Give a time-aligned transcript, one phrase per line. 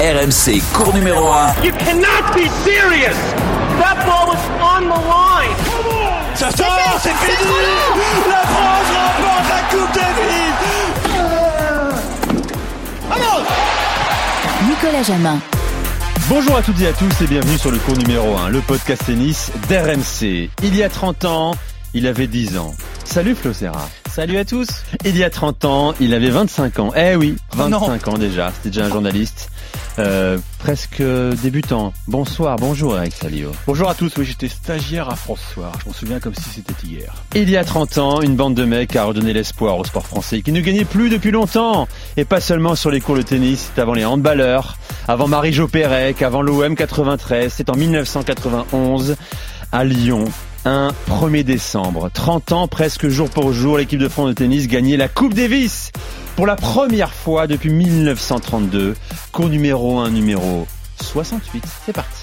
[0.00, 1.54] RMC, cours numéro 1.
[1.64, 3.16] You cannot be serious.
[3.78, 5.56] That ball was on the line.
[6.34, 7.50] Ça sort, c'est fini.
[8.28, 10.54] La France remporte la Coupe Davis.
[13.10, 13.44] Allons
[14.68, 15.38] Nicolas Jamin.
[16.28, 19.04] Bonjour à toutes et à tous et bienvenue sur le cours numéro 1, le podcast
[19.06, 20.50] tennis d'RMC.
[20.62, 21.54] Il y a 30 ans,
[21.94, 22.74] il avait 10 ans.
[23.04, 23.88] Salut Flo Serra.
[24.14, 24.68] Salut à tous.
[25.06, 26.92] Il y a 30 ans, il avait 25 ans.
[26.94, 28.52] Eh oui, 25 ans déjà.
[28.52, 29.48] C'était déjà un journaliste.
[29.98, 31.02] Euh, presque
[31.42, 31.94] débutant.
[32.08, 33.52] Bonsoir, bonjour Eric Salio.
[33.66, 37.14] Bonjour à tous, oui j'étais stagiaire à François, je m'en souviens comme si c'était hier.
[37.34, 40.42] Il y a 30 ans, une bande de mecs a redonné l'espoir au sport français
[40.42, 41.88] qui ne gagnait plus depuis longtemps.
[42.18, 44.76] Et pas seulement sur les cours de tennis, c'est avant les handballeurs,
[45.08, 49.16] avant Marie-Jo Pérec, avant l'OM 93, c'est en 1991
[49.72, 50.26] à Lyon.
[50.64, 54.96] Un 1er décembre, 30 ans presque jour pour jour, l'équipe de France de tennis gagnait
[54.96, 55.90] la Coupe Davis
[56.36, 58.94] pour la première fois depuis 1932.
[59.32, 60.68] Cours numéro 1, numéro
[61.00, 61.64] 68.
[61.84, 62.21] C'est parti.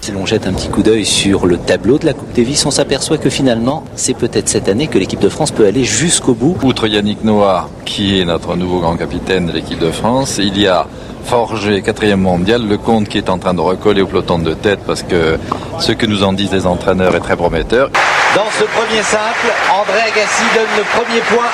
[0.00, 2.70] Si l'on jette un petit coup d'œil sur le tableau de la Coupe Davis, on
[2.70, 6.58] s'aperçoit que finalement, c'est peut-être cette année que l'équipe de France peut aller jusqu'au bout.
[6.62, 10.66] Outre Yannick Noah, qui est notre nouveau grand capitaine de l'équipe de France, il y
[10.66, 10.86] a
[11.24, 14.80] Forger, quatrième mondial, le compte qui est en train de recoller au peloton de tête
[14.86, 15.38] parce que
[15.80, 17.88] ce que nous en disent les entraîneurs est très prometteur.
[18.36, 21.48] Dans ce premier simple, André Agassi donne le premier point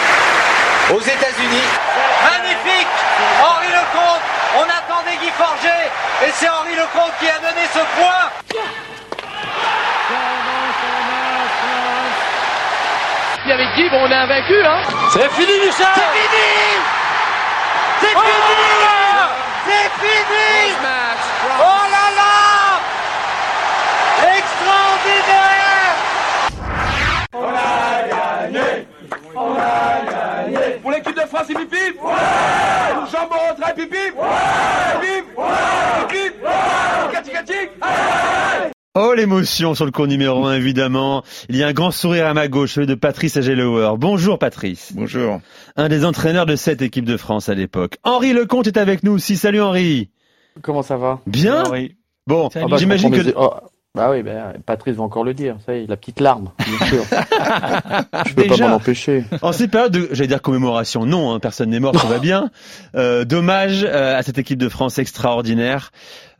[0.91, 1.69] aux États-Unis.
[2.27, 2.91] Magnifique
[3.39, 4.25] Henri Lecomte
[4.59, 5.87] On attendait Guy Forger
[6.27, 8.31] et c'est Henri Lecomte qui a donné ce point.
[13.47, 14.83] Et avec Guy, bon, on est invaincu, hein.
[15.13, 15.73] C'est fini, Michel.
[15.77, 16.49] C'est fini.
[18.01, 18.31] C'est oh fini.
[19.67, 20.73] C'est fini.
[21.59, 22.35] Oh là là.
[24.39, 25.95] Extraordinaire.
[27.35, 27.69] On a
[28.09, 28.87] gagné.
[29.35, 29.69] On a
[30.11, 30.79] gagné.
[30.81, 32.95] Pour l'équipe de France, c'est pipi Ouais.
[32.95, 35.01] Pour Jean Borotray, pipi Ouais.
[35.01, 35.81] Pipi Ouais
[38.97, 41.23] Oh l'émotion sur le cours numéro 1 évidemment.
[41.49, 43.93] Il y a un grand sourire à ma gauche, celui de Patrice Agelower.
[43.97, 44.93] Bonjour Patrice.
[44.95, 45.41] Bonjour.
[45.77, 47.99] Un des entraîneurs de cette équipe de France à l'époque.
[48.03, 49.37] Henri Lecomte est avec nous aussi.
[49.37, 50.11] Salut Henri.
[50.61, 51.21] Comment ça va?
[51.27, 51.63] Bien.
[51.63, 51.95] Henri.
[52.27, 53.23] Bon, ah bah, j'imagine que...
[53.23, 53.33] Mes...
[53.37, 53.55] Oh.
[53.97, 55.57] Bah oui, bah, Patrice va encore le dire.
[55.67, 57.05] Ça y est, la petite larme, bien sûr.
[58.27, 59.25] Je peux Déjà, pas m'en empêcher.
[59.43, 62.51] En ces périodes de, j'allais dire commémoration, non, hein, personne n'est mort, tout va bien.
[62.95, 65.91] Euh, dommage euh, à cette équipe de France extraordinaire.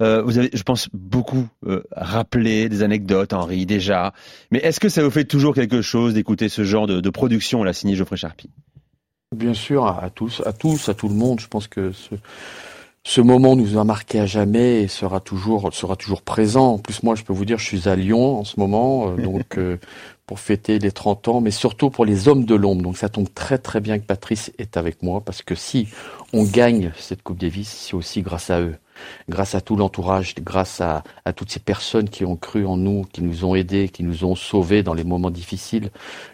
[0.01, 1.49] Euh, vous avez, je pense, beaucoup
[1.97, 4.13] rappelé des anecdotes, Henri, déjà.
[4.53, 7.65] Mais est-ce que ça vous fait toujours quelque chose d'écouter ce genre de, de production,
[7.65, 8.51] la signée Geoffrey Charpie?
[9.35, 11.41] Bien sûr, à, à tous, à tous, à tout le monde.
[11.41, 12.15] Je pense que ce,
[13.05, 16.75] ce moment nous a marqué à jamais et sera toujours sera toujours présent.
[16.75, 19.17] En plus, moi, je peux vous dire, je suis à Lyon en ce moment, euh,
[19.23, 19.79] donc euh,
[20.27, 22.83] pour fêter les 30 ans, mais surtout pour les hommes de l'ombre.
[22.83, 25.89] Donc, ça tombe très très bien que Patrice est avec moi parce que si
[26.33, 28.77] on gagne cette Coupe Davis, c'est aussi grâce à eux
[29.29, 33.05] grâce à tout l'entourage, grâce à, à, toutes ces personnes qui ont cru en nous,
[33.13, 35.91] qui nous ont aidés, qui nous ont sauvés dans les moments difficiles,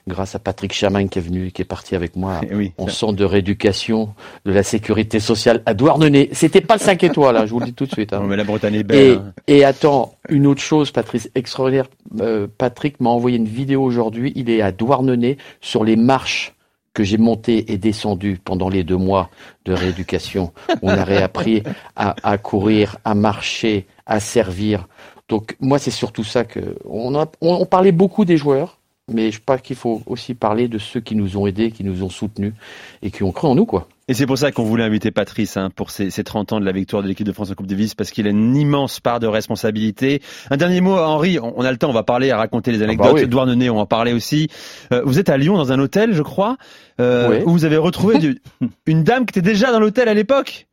[0.08, 3.14] grâce à Patrick Chamin qui est venu, qui est parti avec moi oui, en centre
[3.14, 6.30] de rééducation de la sécurité sociale à Douarnenez.
[6.32, 8.12] C'était pas le 5 étoiles, hein, je vous le dis tout de suite.
[8.12, 8.20] Hein.
[8.20, 9.20] Non, mais la Bretagne est belle.
[9.46, 11.86] Et, et attends, une autre chose, Patrice, extraordinaire.
[12.20, 14.32] Euh, Patrick m'a envoyé une vidéo aujourd'hui.
[14.36, 16.55] Il est à Douarnenez sur les marches
[16.96, 19.28] que j'ai monté et descendu pendant les deux mois
[19.66, 20.54] de rééducation.
[20.80, 21.62] On a réappris
[21.94, 24.88] à, courir, à marcher, à servir.
[25.28, 28.78] Donc moi, c'est surtout ça que on, a, on, on parlait beaucoup des joueurs,
[29.12, 32.02] mais je crois qu'il faut aussi parler de ceux qui nous ont aidés, qui nous
[32.02, 32.54] ont soutenus
[33.02, 33.88] et qui ont cru en nous, quoi.
[34.08, 36.64] Et c'est pour ça qu'on voulait inviter Patrice hein, pour ses, ses, 30 ans de
[36.64, 39.18] la victoire de l'équipe de France en Coupe Davis parce qu'il a une immense part
[39.18, 40.22] de responsabilité.
[40.48, 42.82] Un dernier mot, Henri, on, on a le temps, on va parler, à raconter les
[42.82, 43.06] anecdotes.
[43.10, 43.26] Ah bah oui.
[43.26, 44.48] Douarnenez, on va parler aussi.
[44.92, 46.56] Euh, vous êtes à Lyon dans un hôtel, je crois,
[47.00, 47.42] euh, oui.
[47.46, 48.40] où vous avez retrouvé du,
[48.86, 50.68] une dame qui était déjà dans l'hôtel à l'époque?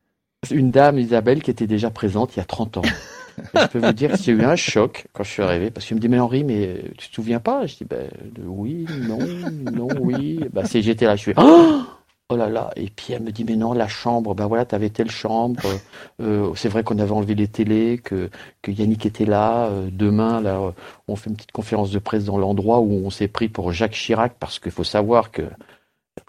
[0.52, 2.82] Une dame, Isabelle, qui était déjà présente il y a 30 ans.
[3.56, 5.88] Et je peux vous dire que j'ai eu un choc quand je suis arrivé parce
[5.88, 7.66] qu'il me dit mais Henri mais tu te souviens pas?
[7.66, 8.08] Je dis ben
[8.46, 9.18] oui non
[9.72, 11.82] non oui bah si j'étais là je suis oh
[12.30, 14.90] Oh là là, et puis elle me dit, mais non, la chambre, ben voilà, t'avais
[14.90, 15.62] telle chambre,
[16.22, 18.30] euh, c'est vrai qu'on avait enlevé les télés, que,
[18.62, 20.74] que Yannick était là, euh, demain, là,
[21.08, 23.92] on fait une petite conférence de presse dans l'endroit où on s'est pris pour Jacques
[23.92, 25.44] Chirac, parce qu'il faut savoir que,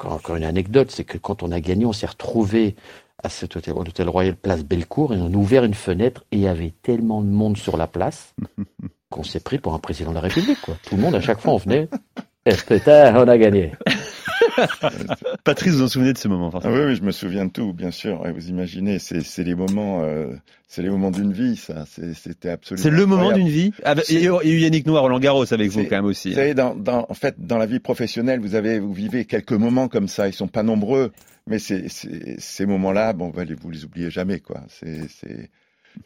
[0.03, 2.75] encore une anecdote, c'est que quand on a gagné, on s'est retrouvé
[3.23, 6.43] à cet hôtel, hôtel Royal Place Bellecour, et on a ouvert une fenêtre, et il
[6.43, 8.35] y avait tellement de monde sur la place,
[9.11, 10.75] qu'on s'est pris pour un président de la République, quoi.
[10.83, 11.89] Tout le monde, à chaque fois, on venait,
[12.47, 13.73] et putain, on a gagné.
[15.45, 17.51] Patrice, vous vous en souvenez de ce moment ah oui, oui, je me souviens de
[17.51, 18.25] tout, bien sûr.
[18.33, 20.33] vous imaginez, c'est les moments, euh,
[20.69, 21.85] c'est les moments d'une vie, ça.
[21.87, 22.83] C'était absolument.
[22.83, 23.73] C'est le moment d'une vie.
[23.85, 26.29] Ah, il y a eu Yannick Noir, Roland Garros avec vous quand même aussi.
[26.29, 26.43] Vous hein.
[26.43, 29.89] savez, dans, dans, en fait, dans la vie professionnelle, vous avez, vous vivez quelques moments
[29.89, 30.29] comme ça.
[30.29, 31.13] Ils sont pas nombreux,
[31.47, 34.61] mais c'est, ces moments-là, bon, bah, vous les oubliez jamais, quoi.
[34.69, 35.51] C'est.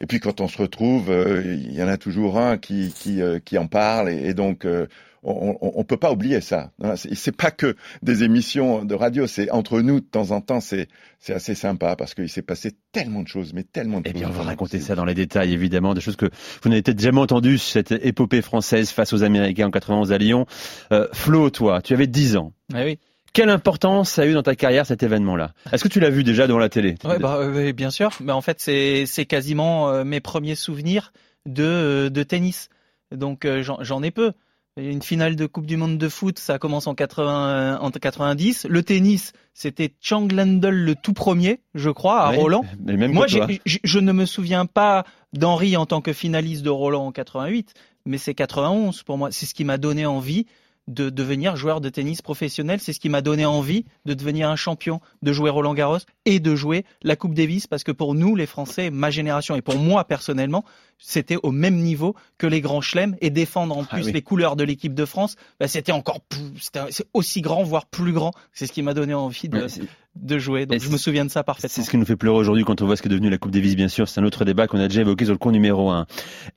[0.01, 3.21] Et puis quand on se retrouve, euh, il y en a toujours un qui qui,
[3.21, 4.85] euh, qui en parle, et, et donc euh,
[5.23, 6.71] on, on, peut pas oublier ça.
[6.95, 10.87] C'est pas que des émissions de radio, c'est entre nous de temps en temps, c'est
[11.19, 14.21] c'est assez sympa parce qu'il s'est passé tellement de choses, mais tellement de et choses.
[14.21, 16.29] Et bien on va raconter ça dans les détails, évidemment, des choses que
[16.63, 20.45] vous n'avez peut-être jamais entendues, cette épopée française face aux Américains en 91 à Lyon.
[20.93, 22.53] Euh, Flo, toi, tu avais 10 ans.
[22.73, 22.99] Ah oui.
[23.33, 25.53] Quelle importance a eu dans ta carrière cet événement-là?
[25.71, 28.11] Est-ce que tu l'as vu déjà devant la télé ouais, bah, oui, bien sûr.
[28.21, 31.13] Mais en fait, c'est c'est quasiment euh, mes premiers souvenirs
[31.45, 32.69] de euh, de tennis.
[33.11, 34.33] Donc euh, j'en ai peu.
[34.81, 38.67] Une finale de Coupe du Monde de foot, ça commence en, 80, en 90.
[38.69, 42.63] Le tennis, c'était Chang Landel le tout premier, je crois, à Roland.
[42.83, 47.11] même Moi, je ne me souviens pas d'Henri en tant que finaliste de Roland en
[47.11, 47.73] 88,
[48.05, 49.31] mais c'est 91 pour moi.
[49.31, 50.45] C'est ce qui m'a donné envie
[50.89, 52.79] de devenir joueur de tennis professionnel.
[52.81, 56.39] C'est ce qui m'a donné envie de devenir un champion, de jouer Roland Garros et
[56.39, 59.77] de jouer la Coupe Davis, parce que pour nous, les Français, ma génération et pour
[59.77, 60.65] moi personnellement,
[60.97, 64.55] c'était au même niveau que les grands chelems et défendre en ah plus les couleurs
[64.55, 68.31] de l'équipe de France, bah, c'était encore plus, c'est aussi grand, voire plus grand.
[68.51, 69.67] C'est ce qui m'a donné envie de,
[70.15, 70.65] de jouer.
[70.65, 71.69] Donc je me souviens de ça parfaitement.
[71.73, 73.51] C'est ce qui nous fait pleurer aujourd'hui quand on voit ce qu'est devenu la Coupe
[73.51, 74.07] Davis, bien sûr.
[74.07, 76.05] C'est un autre débat qu'on a déjà évoqué sur le cours numéro 1.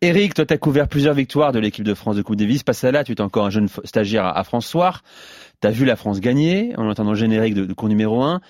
[0.00, 2.62] Eric, toi, tu as couvert plusieurs victoires de l'équipe de France de Coupe Davis.
[2.62, 5.00] Pas ça là, tu es encore un jeune stagiaire à, François.
[5.60, 8.40] Tu as vu la France gagner en entendant le générique de, de cours numéro 1.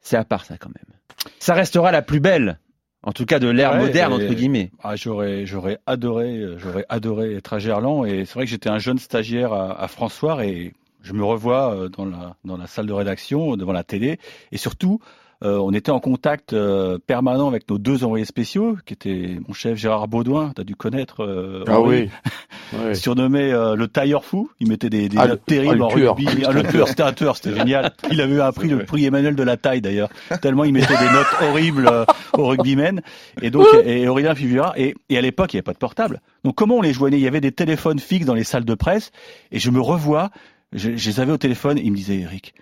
[0.00, 0.96] C'est à part ça quand même.
[1.38, 2.58] Ça restera la plus belle
[3.04, 4.72] en tout cas de l'ère moderne entre guillemets.
[4.82, 8.78] Ah, j'aurais j'aurais adoré j'aurais adoré être à Gerland et c'est vrai que j'étais un
[8.78, 10.72] jeune stagiaire à, à François et
[11.02, 14.18] je me revois euh, dans la, dans la salle de rédaction, devant la télé,
[14.52, 15.00] et surtout,
[15.44, 19.54] euh, on était en contact euh, permanent avec nos deux envoyés spéciaux, qui étaient mon
[19.54, 21.22] chef Gérard Baudouin, tu as dû connaître.
[21.22, 22.10] Euh, ah oui.
[22.94, 24.50] Surnommé le tailleur fou.
[24.60, 26.26] Il mettait des, des ah, notes terribles ah, en rugby.
[26.44, 27.92] Ah, le tueur, c'était un tueur, c'était génial.
[28.10, 30.10] Il avait appris le prix Emmanuel de la taille d'ailleurs.
[30.42, 31.88] Tellement il mettait des notes horribles
[32.34, 33.00] au rugbymen.
[33.40, 34.74] Et donc, et Aurélien Fivura.
[34.76, 36.20] Et, et à l'époque, il n'y avait pas de portable.
[36.44, 37.16] Donc comment on les joignait?
[37.16, 39.12] Il y avait des téléphones fixes dans les salles de presse.
[39.52, 40.30] Et je me revois
[40.72, 42.54] je, je les avais au téléphone, il me disait, Eric,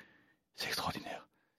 [0.54, 1.16] c'est extraordinaire.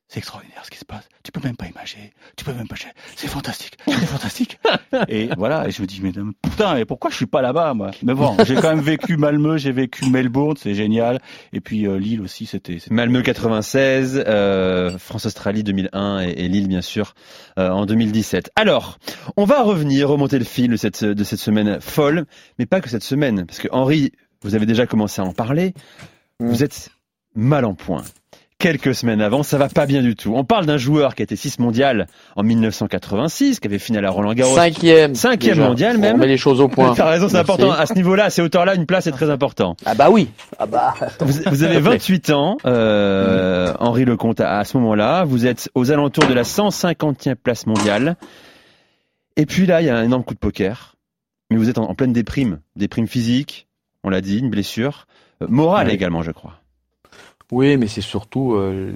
[0.09, 1.03] C'est extraordinaire ce qui se passe.
[1.21, 2.13] Tu peux même pas imaginer.
[2.37, 2.77] Tu peux même pas.
[3.17, 3.77] C'est fantastique.
[3.85, 4.57] C'est fantastique.
[5.09, 5.67] et voilà.
[5.67, 6.77] Et je me dis mais putain.
[6.77, 7.91] Et pourquoi je suis pas là-bas moi?
[8.03, 11.19] Mais bon, j'ai quand même vécu Malmö, j'ai vécu Melbourne, c'est génial.
[11.51, 12.77] Et puis euh, Lille aussi, c'était.
[12.89, 17.13] Malmö 96, euh, France-Australie 2001 et, et, Lille bien sûr
[17.59, 18.51] euh, en 2017.
[18.55, 18.99] Alors,
[19.35, 22.25] on va revenir remonter le fil de cette de cette semaine folle,
[22.59, 25.73] mais pas que cette semaine, parce que Henri, vous avez déjà commencé à en parler.
[26.39, 26.89] Vous êtes
[27.35, 28.03] mal en point.
[28.59, 30.33] Quelques semaines avant, ça va pas bien du tout.
[30.35, 34.01] On parle d'un joueur qui a été 6 mondial en 1986, qui avait fini à
[34.01, 34.55] la Roland Garros.
[34.55, 35.13] Cinquième.
[35.13, 36.15] Cinquième mondial même.
[36.15, 36.93] On met les choses au point.
[36.95, 37.71] T'as raison, c'est important.
[37.71, 39.79] À ce niveau-là, à ces hauteurs-là, une place est très importante.
[39.85, 40.29] Ah bah oui.
[40.57, 40.95] Ah bah.
[41.21, 45.23] Vous, avez 28 ans, euh, Henri Lecomte, à, à ce moment-là.
[45.23, 48.15] Vous êtes aux alentours de la 150e place mondiale.
[49.35, 50.95] Et puis là, il y a un énorme coup de poker.
[51.51, 52.59] Mais vous êtes en, en pleine déprime.
[52.75, 53.67] Déprime physique,
[54.03, 55.05] on l'a dit, une blessure.
[55.41, 56.53] Euh, morale également, je crois.
[57.49, 58.91] Oui, mais c'est surtout euh,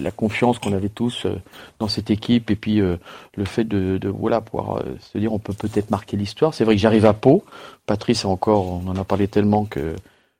[0.00, 1.34] la confiance qu'on avait tous euh,
[1.80, 5.90] dans cette équipe et puis le fait de, voilà pouvoir se dire on peut peut-être
[5.90, 6.54] marquer l'histoire.
[6.54, 7.44] C'est vrai que j'arrive à Pau.
[7.86, 9.96] Patrice encore, on en a parlé tellement que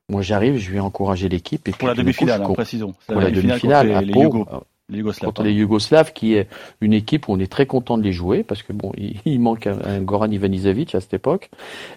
[0.09, 2.95] moi j'arrive, je vais encourager l'équipe et pour la demi-finale, hein, précisons.
[3.09, 4.47] Pour la demi-finale à Pau
[4.89, 6.49] les Yougoslaves, contre les Yougoslaves, qui est
[6.81, 8.93] une équipe où on est très content de les jouer parce que bon,
[9.25, 11.51] il, manque un, Goran Ivanisevic à cette époque,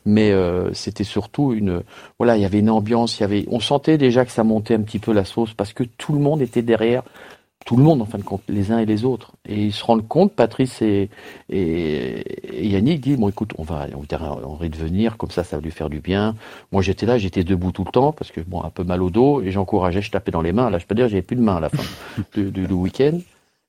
[0.06, 1.84] mais euh, c'était surtout une,
[2.18, 4.74] voilà, il y avait une ambiance, il y avait, on sentait déjà que ça montait
[4.74, 7.04] un petit peu la sauce parce que tout le monde était derrière
[7.66, 9.34] tout le monde en fin de compte, les uns et les autres.
[9.48, 11.10] Et ils se rendent compte, Patrice et,
[11.50, 15.72] et, Yannick disent, bon écoute, on va, on va redevenir, comme ça, ça va lui
[15.72, 16.36] faire du bien.
[16.72, 19.10] Moi j'étais là, j'étais debout tout le temps, parce que bon, un peu mal au
[19.10, 20.70] dos, et j'encourageais, je tapais dans les mains.
[20.70, 21.84] Là, je peux dire, j'avais plus de main à la fin
[22.36, 23.20] du, week-end.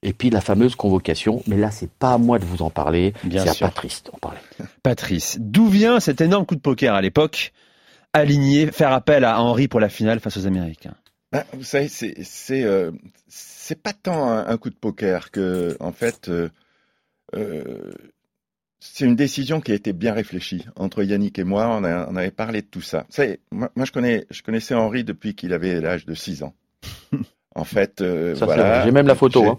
[0.03, 3.13] Et puis la fameuse convocation, mais là c'est pas à moi de vous en parler,
[3.31, 4.39] c'est à Patrice d'en parler.
[4.83, 7.53] Patrice, d'où vient cet énorme coup de poker à l'époque,
[8.15, 10.95] aligné, faire appel à Henri pour la finale face aux Américains?
[11.33, 12.93] Ben, Vous savez, c'est euh,
[13.71, 16.49] c'est pas tant un, coup de poker que, en fait, euh,
[17.37, 17.93] euh,
[18.81, 21.69] c'est une décision qui a été bien réfléchie entre Yannick et moi.
[21.69, 23.07] On, avait parlé de tout ça.
[23.53, 26.53] moi, moi, je connais, je connaissais Henri depuis qu'il avait l'âge de 6 ans.
[27.55, 28.85] en fait, euh, voilà.
[28.85, 29.47] J'ai même la photo.
[29.47, 29.59] Hein.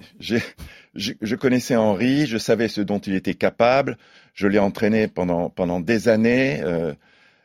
[0.93, 3.97] je connaissais Henri, je savais ce dont il était capable.
[4.33, 6.61] Je l'ai entraîné pendant pendant des années.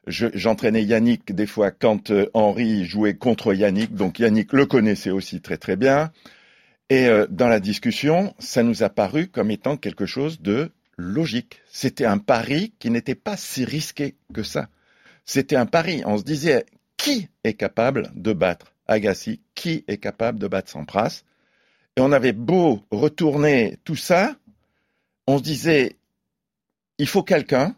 [0.08, 5.58] J'entraînais Yannick des fois quand Henri jouait contre Yannick, donc Yannick le connaissait aussi très
[5.58, 6.10] très bien.
[6.88, 11.60] Et euh, dans la discussion, ça nous a paru comme étant quelque chose de logique.
[11.70, 14.68] C'était un pari qui n'était pas si risqué que ça.
[15.24, 16.02] C'était un pari.
[16.06, 16.64] On se disait,
[16.96, 19.40] qui est capable de battre Agassi?
[19.54, 21.22] Qui est capable de battre Sampras
[21.96, 24.36] Et on avait beau retourner tout ça,
[25.26, 25.96] on se disait,
[26.98, 27.74] il faut quelqu'un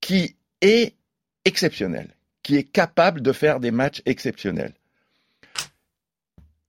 [0.00, 0.94] qui est
[1.44, 4.74] exceptionnel, qui est capable de faire des matchs exceptionnels.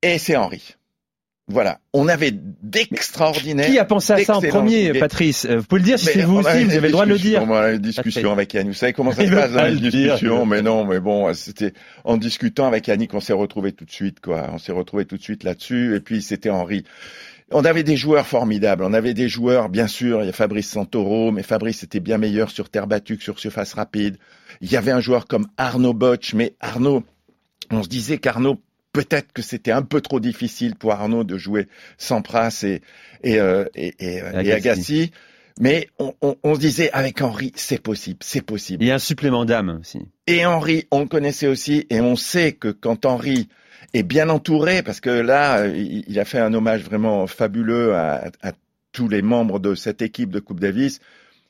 [0.02, 0.76] Et c'est Henri.
[1.52, 3.68] Voilà, on avait d'extraordinaires.
[3.68, 6.38] Qui a pensé à ça en premier, Patrice Vous pouvez le dire si c'est vous
[6.38, 7.44] aussi, vous avez le droit de le dire.
[7.44, 8.74] On a une discussion avec Yannick.
[8.74, 12.18] Vous savez comment ça se passe dans les discussions Mais non, mais bon, c'était en
[12.18, 14.50] discutant avec Yannick, on s'est retrouvé tout de suite, quoi.
[14.54, 15.96] On s'est retrouvé tout de suite là-dessus.
[15.96, 16.84] Et puis c'était Henri.
[17.54, 18.84] On avait des joueurs formidables.
[18.84, 22.18] On avait des joueurs, bien sûr, il y a Fabrice Santoro, mais Fabrice était bien
[22.18, 24.18] meilleur sur terre battue que sur surface rapide.
[24.62, 27.04] Il y avait un joueur comme Arnaud Botch, mais Arnaud,
[27.70, 28.58] on se disait qu'Arnaud
[28.94, 31.68] peut-être que c'était un peu trop difficile pour Arnaud de jouer
[31.98, 32.82] Sampras et,
[33.24, 34.52] et, euh, et, et, Agassi.
[34.52, 35.12] Agassi.
[35.60, 38.90] Mais on, on, on, se disait avec Henri, c'est possible, c'est possible.
[38.90, 40.00] A un supplément d'âme aussi.
[40.26, 43.50] Et Henri, on le connaissait aussi, et on sait que quand Henri
[43.94, 48.32] est bien entouré, parce que là, il, il a fait un hommage vraiment fabuleux à,
[48.42, 48.54] à,
[48.92, 51.00] tous les membres de cette équipe de Coupe Davis.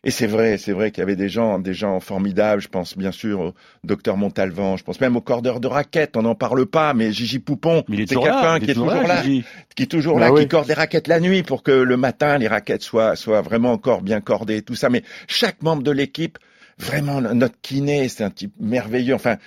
[0.04, 2.60] Et c'est vrai, c'est vrai qu'il y avait des gens, des gens formidables.
[2.62, 3.54] Je pense bien sûr au
[3.84, 4.76] docteur Montalvan.
[4.76, 6.18] Je pense même au cordeur de raquettes.
[6.18, 9.86] On n'en parle pas, mais Gigi Poupon, c'est quelqu'un qui est toujours là, qui est
[9.86, 13.16] toujours là, qui corde les raquettes la nuit pour que le matin les raquettes soient
[13.16, 14.90] soient vraiment encore bien cordées, tout ça.
[14.90, 16.40] Mais chaque membre de l'équipe,
[16.80, 19.14] vraiment notre kiné, c'est un type merveilleux.
[19.14, 19.38] Enfin,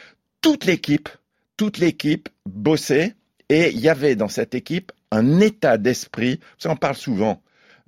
[0.41, 1.09] toute l'équipe,
[1.57, 3.15] toute l'équipe bossait
[3.49, 6.39] et il y avait dans cette équipe un état d'esprit.
[6.59, 7.41] Ça, on parle souvent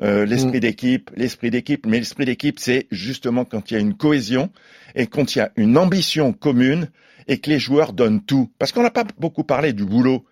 [0.02, 0.60] euh, l'esprit mm.
[0.60, 1.86] d'équipe, l'esprit d'équipe.
[1.86, 4.50] Mais l'esprit d'équipe, c'est justement quand il y a une cohésion
[4.94, 6.90] et quand il y a une ambition commune
[7.28, 8.50] et que les joueurs donnent tout.
[8.58, 10.24] Parce qu'on n'a pas beaucoup parlé du boulot.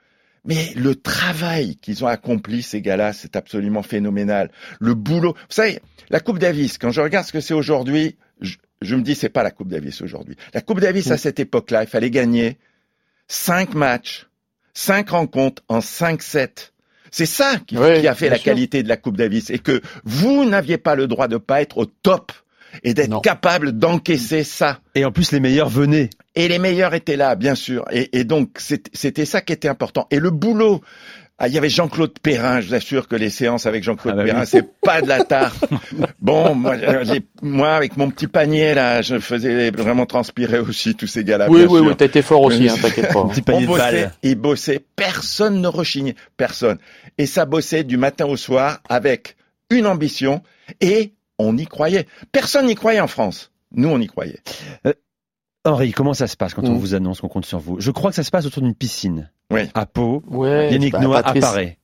[0.44, 4.50] Mais le travail qu'ils ont accompli, ces gars-là, c'est absolument phénoménal.
[4.78, 5.33] Le boulot.
[5.33, 5.80] Vous savez,
[6.11, 9.30] la Coupe Davis, quand je regarde ce que c'est aujourd'hui, je, je, me dis, c'est
[9.30, 10.37] pas la Coupe Davis aujourd'hui.
[10.52, 11.18] La Coupe Davis, à mm.
[11.18, 12.59] cette époque-là, il fallait gagner
[13.26, 14.26] cinq matchs,
[14.75, 16.74] cinq rencontres en cinq sets.
[17.16, 18.47] C'est ça qui, oui, qui, a fait la sûr.
[18.47, 21.78] qualité de la Coupe Davis et que vous n'aviez pas le droit de pas être
[21.78, 22.33] au top
[22.83, 24.80] et d'être capable d'encaisser ça.
[24.97, 26.11] Et en plus, les meilleurs venaient.
[26.35, 27.85] Et les meilleurs étaient là, bien sûr.
[27.92, 30.09] Et, et donc, c'était ça qui était important.
[30.11, 30.80] Et le boulot
[31.37, 34.19] ah, il y avait Jean-Claude Perrin, je vous assure que les séances avec Jean-Claude ah
[34.19, 34.47] bah Perrin, oui.
[34.47, 35.64] c'est pas de la tarte.
[36.21, 36.76] bon, moi,
[37.43, 41.49] moi, avec mon petit panier là, je faisais vraiment transpirer aussi tous ces gars-là.
[41.50, 41.87] Oui, bien oui, sûr.
[41.88, 43.25] oui, t'as été fort aussi, hein, t'inquiète pas.
[43.25, 46.79] petit panier On bossait, ils bossaient, personne ne rechignait, personne.
[47.19, 49.37] Et ça bossait du matin au soir avec
[49.71, 50.41] une ambition
[50.81, 52.07] et on y croyait.
[52.31, 53.50] Personne n'y croyait en France.
[53.73, 54.38] Nous, on y croyait.
[54.87, 54.93] Euh,
[55.64, 56.71] Henri, comment ça se passe quand mmh.
[56.73, 57.80] on vous annonce qu'on compte sur vous?
[57.80, 59.30] Je crois que ça se passe autour d'une piscine.
[59.50, 59.62] Oui.
[59.75, 60.23] À Pau.
[60.28, 61.44] Ouais, Yannick bah, Noah Patrice.
[61.44, 61.78] apparaît.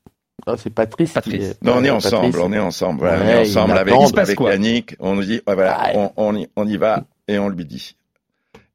[0.46, 1.12] Ah, c'est Patrice.
[1.12, 1.50] Patrice.
[1.50, 1.62] Est...
[1.64, 2.42] Non, on est ensemble, Patrice.
[2.44, 3.04] on est ensemble.
[3.04, 4.96] Ouais, Ouais, on est ensemble il avec, avec Yannick.
[5.00, 5.92] On nous dit, ouais, voilà, Ouais.
[5.96, 7.96] on, on, y, on y va et on lui dit.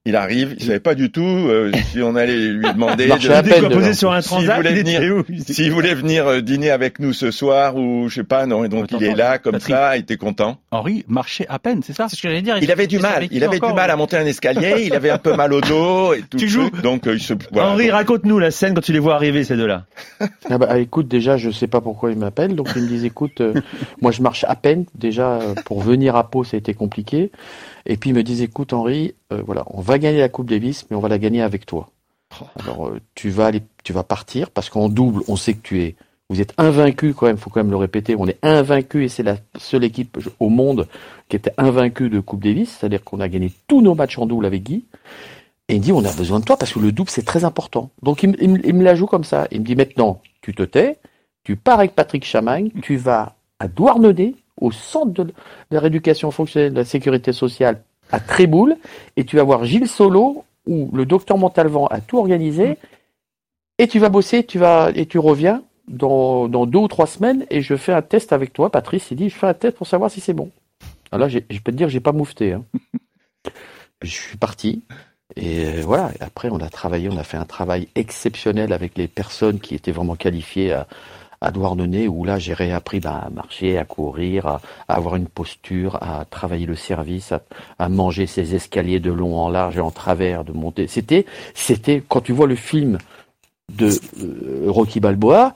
[0.07, 3.73] Il arrive, il savait pas du tout euh, si on allait lui demander Marchait de-
[3.73, 6.99] posait sur un S'il transat, voulait il était venir- s'il voulait venir euh, dîner avec
[6.99, 9.53] nous ce soir ou je sais pas, non, et donc Attends, il est là comme
[9.53, 9.73] Patrick.
[9.75, 10.59] ça, il était content.
[10.69, 12.07] Henri marchait à peine, c'est ça?
[12.07, 12.57] C'est ce que j'allais dire.
[12.61, 15.17] Il avait du mal, il avait du mal à monter un escalier, il avait un
[15.17, 16.37] peu mal au dos et tout.
[16.45, 18.99] Tu joues donc euh, il se voilà, Henri, donc- raconte-nous la scène quand tu les
[18.99, 19.85] vois arriver, ces deux-là.
[20.51, 23.41] Ah bah, écoute, déjà, je sais pas pourquoi ils m'appellent, donc ils me disent, écoute,
[23.41, 23.55] euh,
[24.03, 27.31] moi je marche à peine, déjà, euh, pour venir à Pau, ça a été compliqué.
[27.85, 30.85] Et puis ils me disent, écoute, Henri, euh, voilà, on va gagner la Coupe Davis,
[30.89, 31.89] mais on va la gagner avec toi.
[32.59, 35.81] Alors, euh, tu vas aller, tu vas partir, parce qu'en double, on sait que tu
[35.81, 35.95] es,
[36.29, 39.23] vous êtes invaincu quand même, faut quand même le répéter, on est invaincu et c'est
[39.23, 40.87] la seule équipe au monde
[41.29, 44.45] qui était invaincue de Coupe Davis, c'est-à-dire qu'on a gagné tous nos matchs en double
[44.47, 44.85] avec Guy.
[45.67, 47.43] Et il me dit, on a besoin de toi parce que le double, c'est très
[47.43, 47.89] important.
[48.03, 49.47] Donc, il, me- il me- il me la joue comme ça.
[49.51, 50.97] Il me dit, maintenant, tu te tais,
[51.43, 55.33] tu pars avec Patrick Chamagne, tu vas à Douarnenez, au centre de
[55.71, 57.81] la rééducation fonctionnelle de la sécurité sociale
[58.11, 58.77] à Tréboul,
[59.17, 62.77] et tu vas voir Gilles Solo, où le docteur Montalvan a tout organisé,
[63.77, 67.45] et tu vas bosser, tu vas, et tu reviens dans, dans deux ou trois semaines,
[67.49, 68.71] et je fais un test avec toi.
[68.71, 70.49] Patrice, il dit, je fais un test pour savoir si c'est bon.
[71.11, 72.53] Alors là, j'ai- je peux te dire, j'ai pas moufté.
[72.53, 72.63] hein.
[74.01, 74.83] Je suis parti.
[75.35, 79.07] Et euh, voilà, après on a travaillé, on a fait un travail exceptionnel avec les
[79.07, 80.87] personnes qui étaient vraiment qualifiées à,
[81.41, 85.97] à Douarnenez, où là j'ai réappris bah, à marcher, à courir, à, avoir une posture,
[86.01, 87.41] à travailler le service, à,
[87.79, 90.87] à manger ces escaliers de long en large et en travers, de monter.
[90.87, 92.97] C'était, c'était quand tu vois le film
[93.73, 93.89] de
[94.21, 95.55] euh, Rocky Balboa,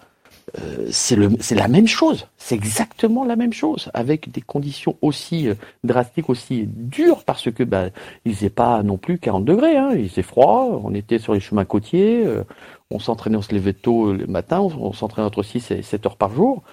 [0.59, 2.27] euh, c'est le, c'est la même chose.
[2.37, 7.63] C'est exactement la même chose, avec des conditions aussi euh, drastiques, aussi dures, parce que
[7.63, 7.89] bah,
[8.25, 9.77] il faisait pas non plus 40 degrés.
[9.77, 10.81] Hein, il faisait froid.
[10.83, 12.23] On était sur les chemins côtiers.
[12.25, 12.43] euh,
[12.91, 14.59] on s'entraînait, on se levait tôt le matin.
[14.59, 16.63] On, on s'entraînait entre 6 et 7 heures par jour.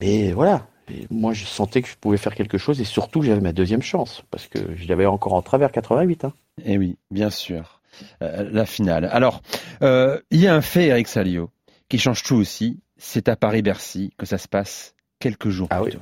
[0.00, 0.66] Et voilà.
[0.90, 3.82] Et moi, je sentais que je pouvais faire quelque chose, et surtout, j'avais ma deuxième
[3.82, 6.24] chance, parce que je l'avais encore en travers 88.
[6.24, 6.32] Hein.
[6.64, 7.80] Eh oui, bien sûr.
[8.22, 9.08] Euh, la finale.
[9.10, 9.42] Alors,
[9.82, 11.50] euh, il y a un fait, Eric Salio,
[11.88, 12.78] qui change tout aussi.
[12.98, 15.96] c'est à Paris-Bercy que ça se passe quelques jours ah plus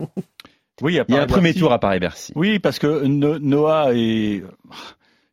[0.00, 0.06] oui.
[0.06, 0.06] tôt.
[0.82, 2.32] Oui, il y a un premier tour à Paris-Bercy.
[2.34, 4.42] Oui, parce que no Noah est,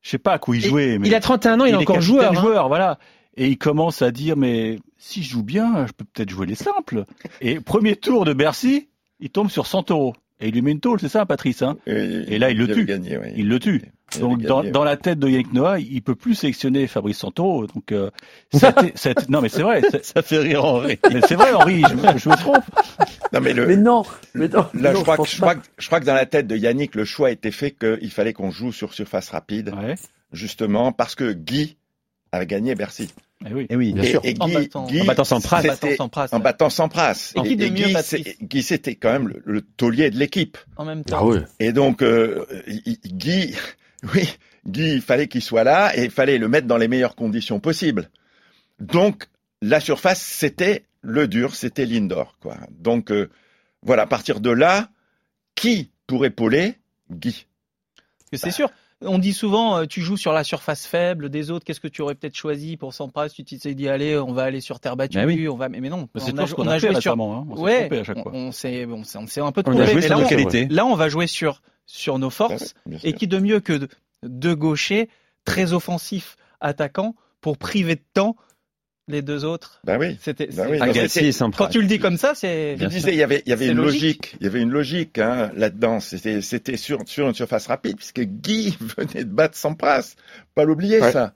[0.04, 1.00] je sais pas à quoi il jouait.
[1.00, 2.32] Mais il a 31 ans, il, il est encore joueur.
[2.32, 2.40] Hein.
[2.40, 3.00] joueur, voilà.
[3.38, 6.56] Et il commence à dire, mais si je joue bien, je peux peut-être jouer les
[6.56, 7.06] simples.
[7.40, 10.14] Et premier tour de Bercy, il tombe sur 100 euros.
[10.42, 11.78] Et il lui met une tôle, c'est ça, Patrice hein?
[11.86, 11.94] Et,
[12.28, 12.86] et, là, il, il le tue.
[12.86, 13.34] Gagné, ouais.
[13.38, 13.84] Il le tue.
[14.16, 17.20] Il donc, dans, gagné, dans, la tête de Yannick Noah, il peut plus sélectionner Fabrice
[17.20, 17.68] Santoro.
[17.68, 18.10] Donc, euh,
[18.52, 19.82] ça, ça, non, mais c'est vrai.
[20.02, 21.00] Ça fait rire Henri.
[21.14, 22.64] Mais c'est vrai, Henri, je, je, me trompe.
[23.32, 24.66] Non, mais, le, mais non, mais non.
[24.74, 26.48] Là, non, je, crois je, que, je, crois que, je crois que dans la tête
[26.48, 29.70] de Yannick, le choix a été fait qu'il fallait qu'on joue sur surface rapide.
[29.70, 29.96] Ouais.
[30.34, 31.78] Justement, parce que Guy
[32.32, 33.10] avait gagné Bercy.
[33.46, 33.66] Eh oui.
[33.70, 35.66] Et oui, et, et Guy, en, battant, Guy, en battant sans prasse.
[36.32, 37.34] En battant sans prasse.
[37.44, 37.96] Et, et, et Guy,
[38.42, 40.58] Guy c'était quand même le, le taulier de l'équipe.
[40.78, 41.20] En même temps.
[41.20, 41.40] Ah oui.
[41.60, 42.46] Et donc, euh,
[43.06, 43.56] Guy,
[44.14, 44.30] oui,
[44.68, 47.60] Guy, il fallait qu'il soit là et il fallait le mettre dans les meilleures conditions
[47.60, 48.10] possibles.
[48.80, 49.28] Donc,
[49.62, 52.58] la surface, c'était le dur, c'était l'indoor, quoi.
[52.70, 53.30] Donc, euh,
[53.84, 54.90] voilà, à partir de là,
[55.56, 56.76] qui pour épauler?
[57.10, 57.48] Guy
[58.34, 58.52] C'est bah.
[58.52, 58.70] sûr.
[59.04, 61.66] On dit souvent, euh, tu joues sur la surface faible des autres.
[61.66, 63.30] Qu'est-ce que tu aurais peut-être choisi pour Sampras?
[63.30, 65.18] Tu t'es dit, allez, on va aller sur terre battue.
[65.18, 65.48] Bah oui.
[65.48, 66.08] On va, mais, mais non.
[66.16, 67.14] C'est on, a, on a joué sur.
[67.14, 67.48] Hein.
[67.50, 67.92] On ouais.
[68.00, 68.32] à chaque fois.
[68.34, 70.08] On s'est, un peu trompé.
[70.08, 70.68] Là, nos on, qualités.
[70.68, 72.74] Là, on va jouer sur sur nos forces.
[73.04, 73.88] et qui de mieux que de,
[74.24, 75.10] deux gauchers
[75.46, 78.36] très offensifs attaquants pour priver de temps
[79.12, 79.80] les deux autres.
[79.84, 80.18] Bah oui.
[80.22, 80.80] C'était bah oui.
[80.80, 82.78] Agacé sans Quand tu le dis comme ça, c'est.
[82.78, 84.02] Je disais, il y avait, il y avait une logique.
[84.02, 84.36] logique.
[84.40, 86.00] il y avait une logique hein, là-dedans.
[86.00, 90.16] C'était, c'était sur, sur une surface rapide puisque Guy venait de battre Sampras.
[90.56, 91.12] Pas l'oublier ouais.
[91.12, 91.34] ça.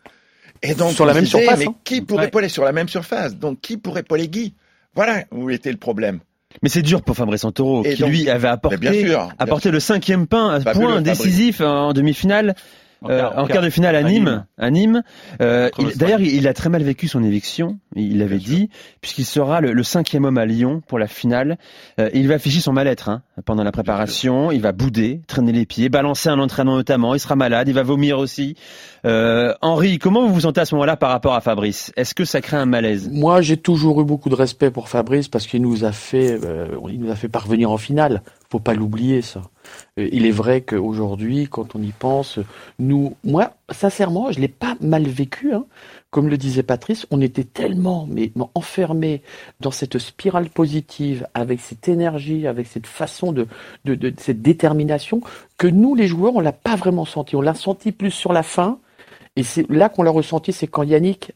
[0.62, 1.60] Et donc sur la même disait, surface.
[1.60, 2.28] Mais hein qui pourrait ouais.
[2.30, 3.36] épauler sur la même surface?
[3.36, 4.56] Donc qui pourrait épauler Guy?
[4.96, 6.22] Voilà où était le problème.
[6.64, 9.64] Mais c'est dur pour Fabrice Santoro, qui donc, lui avait apporté, bien sûr, bien apporté
[9.64, 9.72] sûr.
[9.74, 12.56] le cinquième pain, point décisif en demi-finale.
[13.06, 15.04] En, euh, quart, en quart de finale à Nîmes, à Nîmes.
[15.42, 17.78] Euh, D'ailleurs, il, il, a très mal vécu son éviction.
[17.96, 18.70] Il l'avait dit,
[19.02, 21.58] puisqu'il sera le, le, cinquième homme à Lyon pour la finale.
[22.00, 24.52] Euh, il va afficher son mal-être hein, pendant la préparation.
[24.52, 27.14] Il va bouder, traîner les pieds, balancer un entraînement notamment.
[27.14, 28.56] Il sera malade, il va vomir aussi.
[29.06, 31.94] Euh, Henri, comment vous vous sentez à ce moment-là par rapport à Fabrice?
[31.96, 33.10] Est-ce que ça crée un malaise?
[33.12, 36.68] Moi, j'ai toujours eu beaucoup de respect pour Fabrice parce qu'il nous a fait, euh,
[36.90, 38.24] il nous a fait parvenir en finale.
[38.50, 39.42] Faut pas l'oublier ça.
[39.98, 42.40] Il est vrai qu'aujourd'hui, quand on y pense,
[42.78, 45.54] nous, moi, sincèrement, je l'ai pas mal vécu.
[45.54, 45.66] Hein.
[46.12, 49.22] Comme le disait Patrice, on était tellement, mais enfermés
[49.60, 53.48] dans cette spirale positive, avec cette énergie, avec cette façon de,
[53.84, 55.22] de, de cette détermination,
[55.58, 57.36] que nous, les joueurs, on l'a pas vraiment senti.
[57.36, 58.80] On l'a senti plus sur la fin.
[59.36, 61.34] Et c'est là qu'on l'a ressenti, c'est quand Yannick,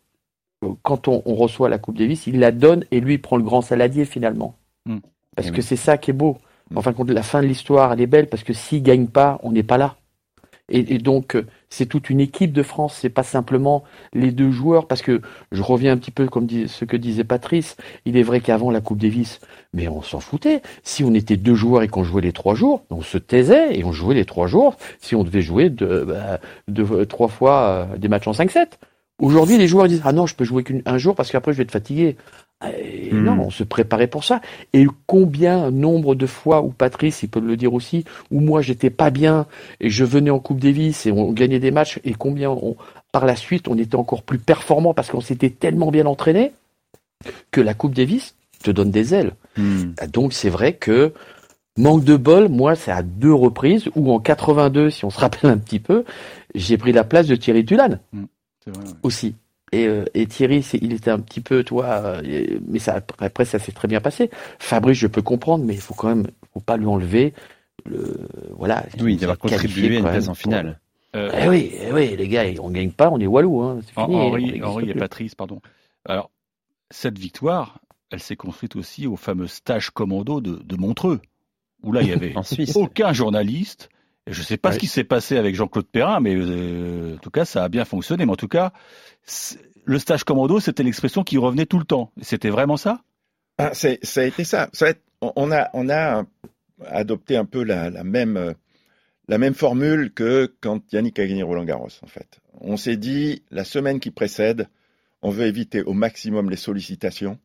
[0.83, 3.43] quand on, on, reçoit la Coupe Davis, il la donne et lui il prend le
[3.43, 4.55] grand saladier finalement.
[4.85, 4.97] Mmh.
[5.35, 5.63] Parce et que oui.
[5.63, 6.37] c'est ça qui est beau.
[6.75, 9.51] Enfin, quand la fin de l'histoire, elle est belle parce que s'il gagne pas, on
[9.51, 9.95] n'est pas là.
[10.71, 11.35] Et, donc,
[11.69, 12.97] c'est toute une équipe de France.
[13.01, 14.87] C'est pas simplement les deux joueurs.
[14.87, 17.75] Parce que je reviens un petit peu comme ce que disait Patrice.
[18.05, 19.39] Il est vrai qu'avant la Coupe Davis,
[19.73, 20.61] mais on s'en foutait.
[20.83, 23.83] Si on était deux joueurs et qu'on jouait les trois jours, on se taisait et
[23.83, 24.75] on jouait les trois jours.
[24.99, 26.39] Si on devait jouer bah,
[27.07, 28.67] trois fois euh, des matchs en 5-7.
[29.19, 31.63] Aujourd'hui, les joueurs disent ah non, je peux jouer qu'un jour parce qu'après je vais
[31.63, 32.15] être fatigué.
[32.67, 33.23] Et mmh.
[33.23, 34.41] Non, on se préparait pour ça.
[34.73, 38.89] Et combien, nombre de fois où Patrice, il peut le dire aussi, où moi j'étais
[38.89, 39.45] pas bien
[39.79, 42.75] et je venais en Coupe Davis et on gagnait des matchs et combien on,
[43.13, 46.51] par la suite on était encore plus performant parce qu'on s'était tellement bien entraîné
[47.51, 49.35] que la Coupe Davis te donne des ailes.
[49.57, 49.93] Mmh.
[50.11, 51.13] Donc c'est vrai que
[51.77, 55.49] manque de bol, moi c'est à deux reprises ou en 82, si on se rappelle
[55.49, 56.03] un petit peu,
[56.55, 58.23] j'ai pris la place de Thierry Tulane mmh.
[58.67, 58.93] vrai, ouais.
[59.03, 59.35] aussi.
[59.71, 63.59] Et, euh, et, Thierry, il était un petit peu, toi, euh, mais ça, après, ça
[63.59, 64.29] s'est très bien passé.
[64.57, 67.33] Fabrice, je peux comprendre, mais il faut quand même, faut pas lui enlever
[67.85, 68.27] le,
[68.57, 68.85] voilà.
[68.99, 70.79] Oui, d'avoir contribué à une place en finale.
[71.15, 73.79] Euh, eh oui, eh oui, les gars, on gagne pas, on est walou, hein.
[73.81, 74.15] C'est fini.
[74.15, 75.61] Henri, Henri et Patrice, pardon.
[76.05, 76.29] Alors,
[76.91, 77.79] cette victoire,
[78.11, 81.19] elle s'est construite aussi au fameux stage commando de, de Montreux,
[81.83, 82.75] où là, il y avait en Suisse.
[82.75, 83.89] aucun journaliste.
[84.29, 84.75] Je ne sais pas ouais.
[84.75, 87.83] ce qui s'est passé avec Jean-Claude Perrin, mais euh, en tout cas, ça a bien
[87.83, 88.25] fonctionné.
[88.25, 88.71] Mais en tout cas,
[89.85, 92.11] le stage commando, c'était l'expression qui revenait tout le temps.
[92.21, 93.01] C'était vraiment ça?
[93.57, 94.69] Ah, Ça a été ça.
[94.71, 96.25] ça a été, on, a, on a
[96.85, 98.53] adopté un peu la, la, même,
[99.27, 102.39] la même formule que quand Yannick a gagné Roland Garros, en fait.
[102.61, 104.67] On s'est dit, la semaine qui précède,
[105.21, 107.39] on veut éviter au maximum les sollicitations.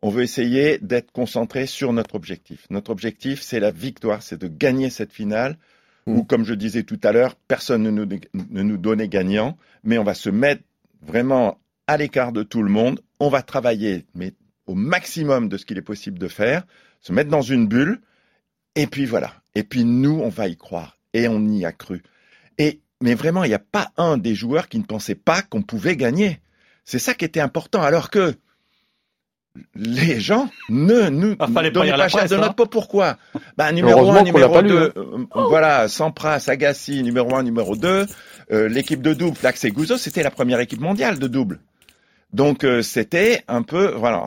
[0.00, 2.66] On veut essayer d'être concentré sur notre objectif.
[2.70, 5.58] Notre objectif, c'est la victoire, c'est de gagner cette finale
[6.06, 6.16] mmh.
[6.16, 8.06] où, comme je disais tout à l'heure, personne ne nous,
[8.50, 10.62] ne nous donnait gagnant, mais on va se mettre
[11.02, 13.00] vraiment à l'écart de tout le monde.
[13.20, 14.34] On va travailler, mais
[14.66, 16.64] au maximum de ce qu'il est possible de faire,
[17.00, 18.00] se mettre dans une bulle,
[18.74, 19.34] et puis voilà.
[19.54, 20.98] Et puis nous, on va y croire.
[21.12, 22.02] Et on y a cru.
[22.58, 25.62] Et, mais vraiment, il n'y a pas un des joueurs qui ne pensait pas qu'on
[25.62, 26.40] pouvait gagner.
[26.84, 27.82] C'est ça qui était important.
[27.82, 28.34] Alors que
[29.74, 32.40] les gens ne nous Ah, fallait pas la presse, de hein.
[32.40, 32.66] notre peau.
[32.66, 33.16] Pourquoi
[33.56, 37.34] bah, Numéro Heureusement 1, qu'on l'a numéro pas lu, 2, euh, voilà, Sampras, Agassi, numéro
[37.34, 38.06] 1, numéro 2.
[38.50, 41.60] Euh, L'équipe de double, Flax et Gouzo, c'était la première équipe mondiale de double.
[42.32, 44.26] Donc euh, c'était un peu, voilà.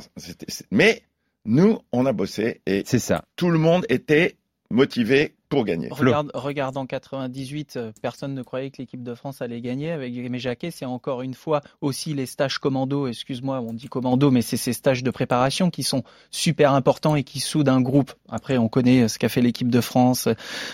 [0.71, 1.01] Mais
[1.45, 3.25] nous, on a bossé et C'est ça.
[3.35, 4.35] tout le monde était
[4.71, 5.89] motivé pour gagner.
[5.91, 10.15] Regarde, regarde en 98, euh, personne ne croyait que l'équipe de France allait gagner avec
[10.15, 10.71] Aimé Jacquet.
[10.71, 13.07] C'est encore une fois aussi les stages commando.
[13.07, 17.23] Excuse-moi, on dit commando, mais c'est ces stages de préparation qui sont super importants et
[17.23, 18.13] qui soudent un groupe.
[18.29, 20.33] Après, on connaît euh, ce qu'a fait l'équipe de France euh,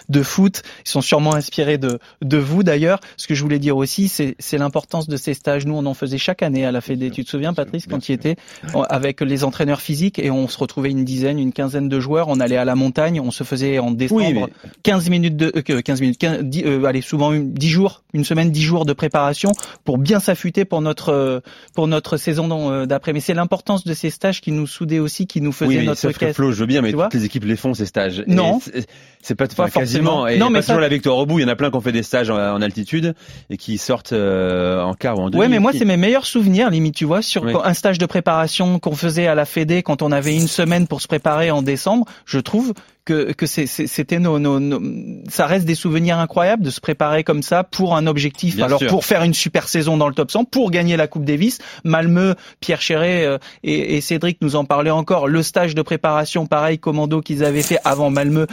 [0.09, 0.61] de foot.
[0.85, 2.99] Ils sont sûrement inspirés de, de vous d'ailleurs.
[3.17, 5.65] Ce que je voulais dire aussi, c'est c'est l'importance de ces stages.
[5.65, 7.11] Nous, on en faisait chaque année à la Fédé.
[7.11, 8.35] Tu te souviens, Patrice, quand il était
[8.89, 12.27] avec les entraîneurs physiques et on se retrouvait une dizaine, une quinzaine de joueurs.
[12.29, 13.19] On allait à la montagne.
[13.19, 14.21] On se faisait en décembre.
[14.21, 17.53] Oui, mais 15 minutes de euh, que 15 minutes 15, 10, euh, allez souvent une,
[17.53, 19.51] 10 jours une semaine 10 jours de préparation
[19.85, 21.39] pour bien s'affûter pour notre euh,
[21.73, 25.27] pour notre saison euh, d'après mais c'est l'importance de ces stages qui nous soudaient aussi
[25.27, 27.25] qui nous faisaient Oui, notre sauf que caisse Flo, je veux bien, mais toutes les
[27.25, 28.23] équipes les font ces stages.
[28.27, 28.59] Non.
[29.21, 30.27] c'est- pas, Pas quasiment.
[30.27, 31.39] Et Non, mais ça- toujours la victoire au bout.
[31.39, 33.13] Il y en a plein qui ont fait des stages en, en altitude
[33.49, 35.39] et qui sortent euh, en quart ou en demi.
[35.41, 37.53] Ouais, mais moi, c'est mes meilleurs souvenirs, limite, tu vois, sur Oui.
[37.63, 41.01] un stage de préparation qu'on faisait à la Fédé quand on avait une semaine pour
[41.01, 42.05] se préparer en décembre.
[42.25, 42.73] Je trouve
[43.05, 44.81] que, que c'était nos, nos, nos-
[45.29, 48.55] ça reste des souvenirs incroyables de se préparer comme ça pour un objectif.
[48.55, 48.89] Bien Alors, sûr.
[48.89, 51.57] pour faire une super saison dans le top 100, pour gagner la Coupe Davis.
[51.83, 55.27] Malmeux, Pierre Chéret euh, et, et Cédric nous en parlaient encore.
[55.27, 58.47] Le stage de préparation, pareil, commando qu'ils avaient fait avant Malmeux.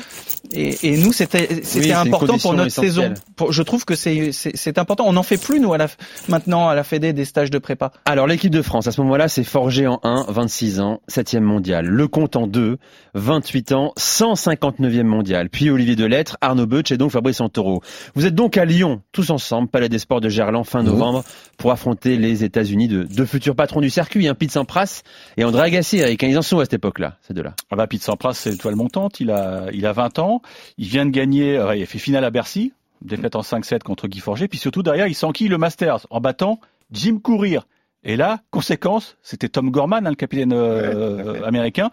[0.53, 3.15] Et, et nous, c'était, c'était important pour notre essentielle.
[3.17, 3.51] saison.
[3.51, 5.05] Je trouve que c'est, c'est, important.
[5.07, 5.89] On n'en fait plus, nous, à la,
[6.29, 7.93] maintenant, à la Fédé, des stages de prépa.
[8.05, 11.87] Alors l'équipe de France, à ce moment-là, c'est forgé en 1, 26 ans, 7e mondial.
[11.87, 12.79] Le compte en 2,
[13.15, 13.93] 28 ans,
[14.39, 15.49] 159e mondial.
[15.51, 17.83] Puis Olivier Delettre, Arnaud Beutsch et donc Fabrice Santoro.
[18.15, 21.25] Vous êtes donc à Lyon, tous ensemble, Palais des Sports de Gerland, fin novembre,
[21.57, 25.03] pour affronter les États-Unis de deux futurs patrons du circuit, un Pete Sampras
[25.37, 26.23] et André Agassi, Eric.
[26.25, 27.55] Hein, Ils en sont à cette époque-là, ces deux-là.
[27.71, 29.21] Ah bah, Pete Sampras, c'est l'étoile montante.
[29.21, 30.43] Il a, il a 20 ans.
[30.79, 32.73] Il vient de gagner, euh, il a fait finale à Bercy,
[33.03, 34.49] défaite en 5-7 contre Guy Forget.
[34.49, 36.61] Puis surtout, derrière, il s'enquille le Masters en battant
[36.93, 37.67] Jim Courir.
[38.05, 41.91] Et là, conséquence, c'était Tom Gorman, hein, le capitaine euh, Ouais, américain.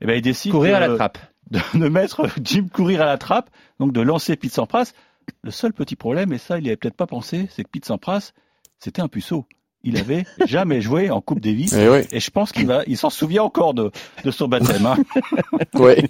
[0.00, 1.18] Et ben, il décide Courir à de- la trappe.
[1.50, 4.92] De, de mettre Jim Courir à la trappe, donc de lancer Pete Sampras.
[5.42, 7.86] Le seul petit problème, et ça, il n'y avait peut-être pas pensé, c'est que Pete
[7.86, 8.32] Sampras,
[8.78, 9.46] c'était un puceau.
[9.86, 11.72] Il avait jamais joué en Coupe Davis.
[11.74, 12.06] Eh ouais.
[12.10, 13.90] Et je pense qu'il va, il s'en souvient encore de,
[14.24, 14.86] de son baptême.
[14.86, 14.96] Hein.
[15.74, 16.06] Ouais.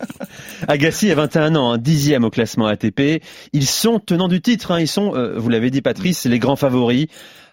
[0.68, 3.22] Agassi a 21 ans, un dixième au classement ATP.
[3.52, 4.72] Ils sont tenants du titre.
[4.72, 4.80] hein.
[4.80, 7.06] Ils sont, euh, vous l'avez dit Patrice, les grands favoris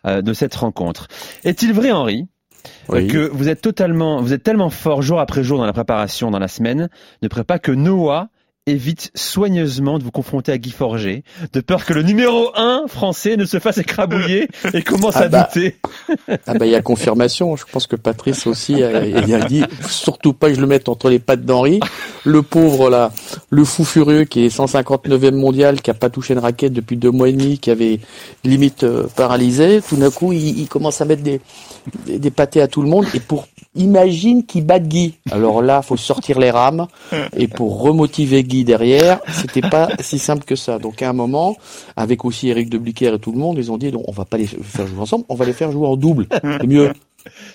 [0.05, 1.07] euh, de cette rencontre.
[1.43, 2.27] Est-il vrai, Henri,
[2.89, 3.07] Oui.
[3.07, 6.39] que vous êtes totalement, vous êtes tellement fort jour après jour dans la préparation, dans
[6.39, 6.89] la semaine,
[7.21, 8.29] ne prépa que Noah
[8.71, 13.37] évite soigneusement de vous confronter à Guy Forger, de peur que le numéro 1 français
[13.37, 15.49] ne se fasse écrabouiller et commence Ah à bah.
[15.53, 15.75] douter.
[16.47, 17.55] Ah bah il y a confirmation.
[17.55, 20.89] Je pense que Patrice aussi a, il a dit surtout pas que je le mette
[20.89, 21.79] entre les pattes d'Henri.
[22.23, 23.11] Le pauvre là,
[23.49, 27.11] le fou furieux qui est 159e mondial, qui a pas touché une raquette depuis deux
[27.11, 27.99] mois et demi, qui avait
[28.43, 29.81] limite euh, paralysé.
[29.87, 31.41] Tout d'un coup, il, il commence à mettre des,
[32.05, 33.05] des, des pâtés à tout le monde.
[33.13, 35.15] Et pour imagine qu'il batte Guy.
[35.31, 36.87] Alors là, faut sortir les rames.
[37.35, 40.79] Et pour remotiver Guy derrière, c'était pas si simple que ça.
[40.79, 41.55] Donc à un moment,
[41.95, 44.25] avec aussi Eric de Bliquer et tout le monde, ils ont dit non, on va
[44.25, 46.27] pas les faire jouer ensemble, on va les faire jouer en double.
[46.31, 46.91] C'est mieux.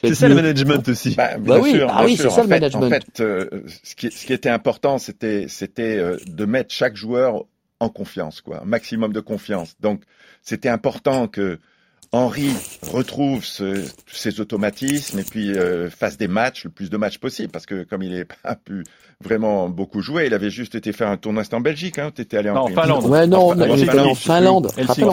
[0.05, 1.16] C'est ça le management aussi.
[1.16, 2.87] Bah, Bah bien oui, sûr, ah bien oui, c'est ça En le fait- management.
[2.87, 3.49] En fait, euh,
[3.83, 7.45] ce, qui, ce qui était important, c'était c'était euh, de mettre chaque joueur
[7.81, 9.75] en confiance, quoi, un maximum de confiance.
[9.81, 10.03] Donc,
[10.42, 11.59] c'était important que
[12.12, 12.51] Henri
[12.90, 17.51] retrouve ce- ses automatismes et puis euh, fasse des matchs, le plus de matchs possible,
[17.51, 18.85] parce que comme il n'est pas pu
[19.23, 22.37] vraiment beaucoup jouer, il avait juste été faire un tournoi c'était en Belgique, hein, t'étais
[22.37, 23.07] allé en Non, en Finlande.
[23.07, 23.87] Ouais, non, on en était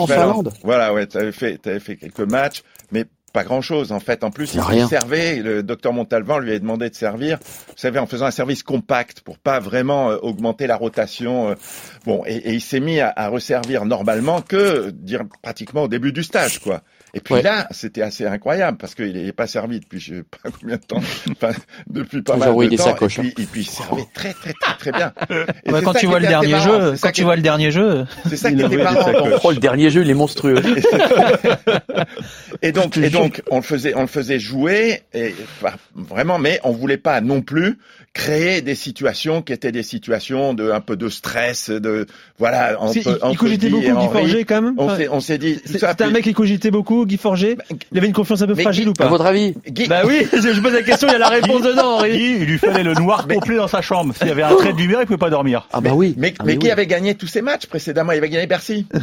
[0.06, 0.52] Finlande.
[0.62, 4.24] Voilà, ouais, t'avais fait, t'avais fait quelques matchs, mais pas grand chose en fait.
[4.24, 5.36] En plus, il servait.
[5.42, 7.38] Le docteur Montalvan lui avait demandé de servir.
[7.68, 11.50] Vous savez, en faisant un service compact pour pas vraiment euh, augmenter la rotation.
[11.50, 11.54] euh,
[12.06, 16.12] bon, et, et il s'est mis à, à resservir normalement que dire pratiquement au début
[16.12, 16.80] du stage, quoi.
[17.14, 17.42] Et puis Ouais.
[17.42, 20.82] là, c'était assez incroyable parce qu'il n'est pas servi depuis je sais pas combien de
[20.82, 21.00] temps,
[21.30, 21.52] enfin,
[21.88, 22.84] depuis pas J'ai mal envoyé de des temps.
[22.90, 25.12] sacoches, et, puis, et puis il servait très très très très bien.
[25.64, 27.24] Et Ouais, c'est quand tu vois le dernier marrant, jeu, c'est ça quand qui tu
[27.24, 29.12] vois le dernier jeu, c'est ça qui Il était marrant.
[29.44, 30.60] Oh, le dernier jeu, il est monstrueux.
[32.62, 36.60] Et donc, et donc, on le faisait, on le faisait jouer, et enfin, vraiment, mais
[36.64, 37.78] on voulait pas non plus
[38.12, 42.06] créer des situations qui étaient des situations de un peu de stress, de
[42.38, 42.78] voilà.
[42.94, 44.12] Il, il cogitait beaucoup.
[44.12, 44.74] Forger quand même.
[44.78, 45.60] On s'est, dit.
[45.64, 47.56] C'était un mec qui cogitait beaucoup, Guy Forger.
[47.92, 49.86] Il avait une confiance un peu Mais fragile Guy- ou À pas votre avis Guy-
[49.88, 52.12] Bah oui, je je pose la question, il y a la réponse dedans, Henri.
[52.12, 54.14] Guy, il lui fallait le noir complet dans sa chambre.
[54.16, 55.68] S'il y avait un trait de lumière, il pouvait pas dormir.
[55.72, 56.14] Ah bah oui.
[56.16, 56.72] Mais, Ah, mais mais Guy oui.
[56.72, 58.86] avait gagné tous ses matchs précédemment, il avait gagné Bercy.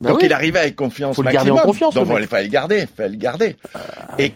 [0.00, 0.26] Bah Donc oui.
[0.28, 1.58] il arrivait avec confiance Faut le garder maximum.
[1.58, 3.56] en confiance, Donc il fallait le garder, fallait le garder.
[4.18, 4.32] Et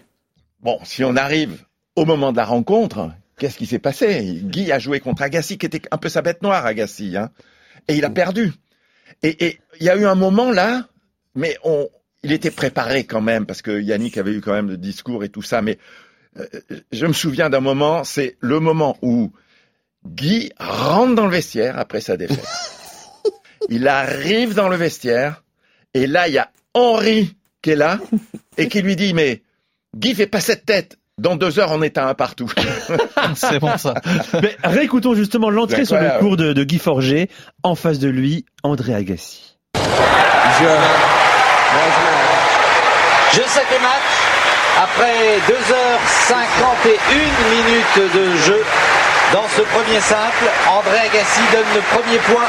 [0.62, 1.56] bon, si on arrive
[1.96, 4.40] au moment de la rencontre, qu'est-ce qui s'est passé?
[4.42, 7.30] Guy a joué contre Agassi, qui était un peu sa bête noire, Agassi, hein,
[7.88, 8.52] et il a perdu.
[9.22, 10.84] Et il y a eu un moment là,
[11.34, 11.88] mais on,
[12.24, 15.28] il était préparé quand même parce que Yannick avait eu quand même le discours et
[15.28, 15.62] tout ça.
[15.62, 15.78] Mais
[16.38, 16.46] euh,
[16.90, 19.30] je me souviens d'un moment, c'est le moment où
[20.06, 22.44] Guy rentre dans le vestiaire après sa défaite.
[23.68, 25.44] il arrive dans le vestiaire
[25.92, 28.00] et là il y a Henri qui est là
[28.56, 29.42] et qui lui dit mais
[29.96, 30.98] Guy fait pas cette tête.
[31.16, 32.50] Dans deux heures, on est à un partout.
[33.36, 33.94] c'est bon ça.
[34.42, 37.30] Mais réécoutons justement l'entrée sur le cours de, de, Guy Forger.
[37.62, 39.56] En face de lui, André Agassi.
[39.76, 41.23] Je...
[43.34, 44.10] Je sais que match.
[44.80, 46.90] Après 2h51
[47.50, 48.62] minutes de jeu
[49.32, 52.46] dans ce premier simple, André Agassi donne le premier point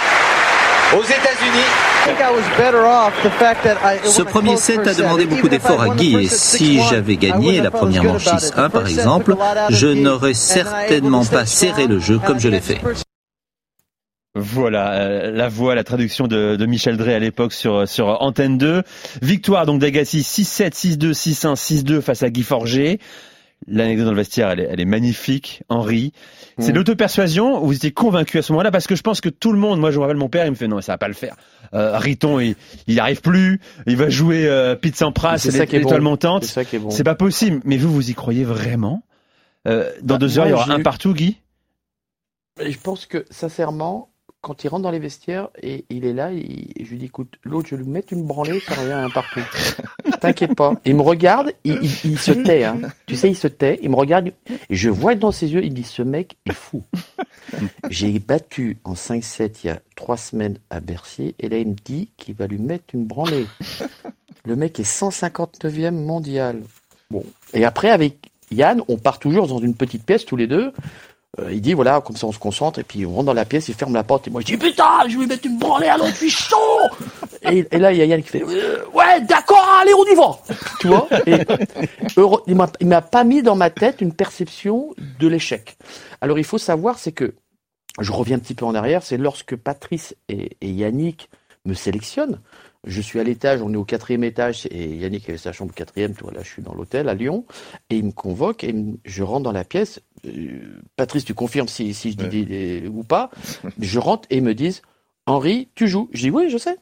[0.96, 1.72] aux États-Unis.
[4.04, 8.04] Ce premier set a demandé beaucoup d'efforts à Guy et si j'avais gagné la première
[8.04, 9.36] manche 6-1 par exemple,
[9.70, 12.80] je n'aurais certainement pas serré le jeu comme je l'ai fait.
[14.36, 18.58] Voilà, euh, la voix, la traduction de, de Michel Drey à l'époque sur, sur Antenne
[18.58, 18.84] 2.
[19.22, 23.00] Victoire donc d'Agassi 6-7, 6-2, 6-1, 6-2 face à Guy Forger.
[23.68, 26.12] L'anecdote dans le vestiaire, elle est, elle est magnifique, Henri.
[26.60, 26.76] C'est mm.
[26.76, 29.80] l'auto-persuasion, vous étiez convaincu à ce moment-là, parce que je pense que tout le monde,
[29.80, 31.36] moi je me rappelle mon père, il me fait non, ça va pas le faire.
[31.74, 32.56] Euh, Riton, il,
[32.88, 36.44] il arrive plus, il va jouer euh, Pete Sampras, l'étoile montante.
[36.44, 36.90] C'est bon.
[36.90, 37.62] pas possible.
[37.64, 39.04] Mais vous, vous y croyez vraiment?
[39.68, 41.38] Euh, Dans bah, deux heures, il y aura un partout, Guy?
[42.64, 44.10] Je pense que, sincèrement,
[44.46, 47.68] quand il rentre dans les vestiaires et il est là, je lui dis écoute, l'autre,
[47.68, 49.40] je vais lui mettre une branlée, ça revient un partout.
[50.22, 50.76] T'inquiète pas.
[50.86, 52.64] Il me regarde, il, se tait.
[52.64, 52.80] Hein.
[53.08, 54.34] Tu sais, il se tait, il me regarde, et
[54.70, 56.84] je vois dans ses yeux, il me dit ce mec est fou.
[57.90, 61.76] J'ai battu en 5-7 il y a trois semaines à Bercy, et là il me
[61.84, 63.48] dit qu'il va lui mettre une branlée.
[64.46, 66.62] Le mec est 159e mondial.
[67.10, 67.24] Bon.
[67.56, 70.72] Et après, avec Yann, on part toujours dans une petite pièce tous les deux.
[71.40, 73.46] Euh, il dit voilà, comme ça on se concentre, et puis on rentre dans la
[73.46, 75.88] pièce, il ferme la porte, et moi je dis putain, je vais mettre une branlée
[75.88, 76.56] à l'autre, je suis chaud.
[77.44, 80.40] Et, là il y a Yann qui fait euh, ouais, d'accord, allez, on y va.
[80.80, 81.40] Tu vois et,
[82.80, 85.78] Il m'a pas mis dans ma tête une perception de l'échec.
[86.22, 87.36] Alors il faut savoir, c'est que,
[88.00, 91.30] je reviens un petit peu en arrière, c'est lorsque Patrice et, Yannick
[91.66, 92.40] me sélectionnent,
[92.86, 96.14] je suis à l'étage, on est au quatrième étage, et Yannick avait sa chambre quatrième,
[96.14, 97.46] toi là je suis dans l'hôtel à Lyon,
[97.90, 100.02] et il me convoque, et je rentre dans la pièce,
[100.96, 103.30] Patrice tu confirmes si, si je dis ou pas,
[103.80, 104.82] je rentre et ils me disent,
[105.26, 106.10] Henri, tu joues?
[106.14, 106.78] Je dis oui, je sais.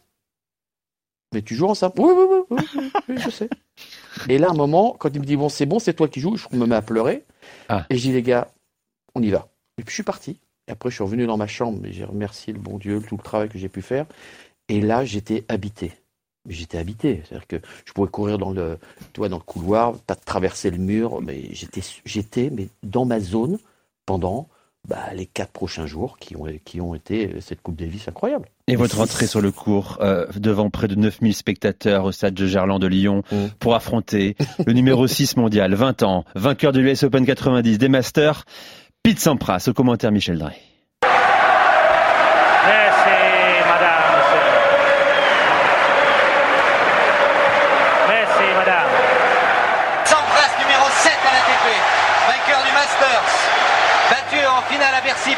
[1.33, 1.93] Mais tu joues ensemble?
[1.97, 3.49] Oui, oui, oui, oui, oui, je sais.
[4.29, 6.37] Et là, un moment, quand il me dit, bon, c'est bon, c'est toi qui joues,
[6.37, 7.23] je me mets à pleurer,
[7.69, 7.85] ah.
[7.89, 8.51] et je dis, les gars,
[9.15, 9.49] on y va.
[9.77, 10.39] Et puis je suis parti.
[10.67, 13.17] Et après, je suis revenu dans ma chambre, et j'ai remercié le bon Dieu, tout
[13.17, 14.05] le travail que j'ai pu faire.
[14.69, 15.91] Et là, j'étais habité.
[16.47, 18.77] J'étais habité, c'est-à-dire que je pouvais courir dans le,
[19.13, 23.59] toi, dans le couloir, pas traverser le mur, mais j'étais, j'étais, mais dans ma zone
[24.05, 24.49] pendant
[24.87, 28.49] bah, les quatre prochains jours qui ont, qui ont été euh, cette Coupe Davis incroyable.
[28.67, 32.45] Et votre entrée sur le cours euh, devant près de 9000 spectateurs au stade de
[32.45, 33.35] Gerland de Lyon mmh.
[33.59, 38.43] pour affronter le numéro 6 mondial, 20 ans, vainqueur de l'US Open 90, des Masters,
[39.03, 40.57] Pete Sampras, au commentaire Michel Drey.
[54.73, 55.35] finale à Bercy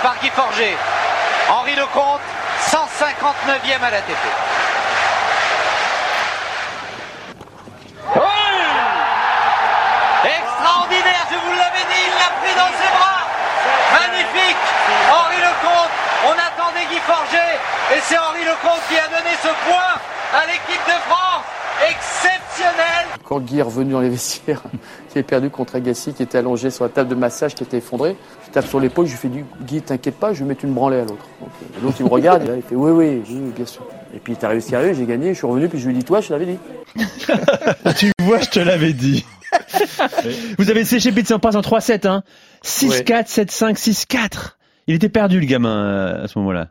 [1.50, 2.22] Henri Lecomte,
[2.72, 4.26] 159e à l'ATP.
[10.24, 13.28] Extraordinaire, je vous l'avais dit, il l'a pris dans ses bras.
[14.00, 14.56] Magnifique.
[15.12, 15.92] Henri Lecomte,
[16.24, 17.60] on attendait Guy Forger
[17.94, 19.96] et c'est Henri Lecomte qui a donné ce point
[20.34, 21.44] à l'équipe de France.
[21.90, 23.08] Exceptionnel.
[23.26, 24.62] Quand Guy est revenu dans les vestiaires,
[25.24, 28.16] perdu contre Agassi, qui était allongé sur la table de massage, qui était effondré,
[28.52, 30.98] tape sur l'épaule, je lui fais du Guy, t'inquiète pas, je vais mettre une branlée
[30.98, 31.28] à l'autre.
[31.42, 31.46] Euh,
[31.84, 33.86] l'autre, il me regarde, il fait oui, oui, oui, bien sûr.
[34.16, 36.04] Et puis, t'as réussi à arriver, j'ai gagné, je suis revenu, puis je lui dit,
[36.04, 36.60] toi, je te l'avais dit.
[37.98, 39.26] tu vois, je te l'avais dit.
[40.58, 42.24] Vous avez séché Pete Sampras en 3-7, hein
[42.64, 44.56] 6-4, 7-5, 6-4.
[44.88, 46.70] Il était perdu, le gamin, euh, à ce moment-là.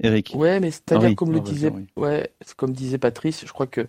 [0.00, 0.32] Eric.
[0.36, 3.86] Ouais, mais c'est-à-dire, comme le disait, ouais, comme disait Patrice, je crois que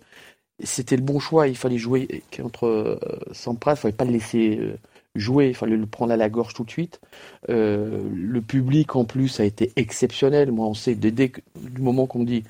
[0.63, 1.47] c'était le bon choix.
[1.47, 2.99] Il fallait jouer contre euh,
[3.31, 4.59] Sampras, il fallait pas le laisser
[5.15, 6.99] jouer, il fallait le prendre à la gorge tout de suite.
[7.49, 10.51] Euh, le public en plus a été exceptionnel.
[10.51, 12.43] Moi, on sait dès, dès du moment qu'on dit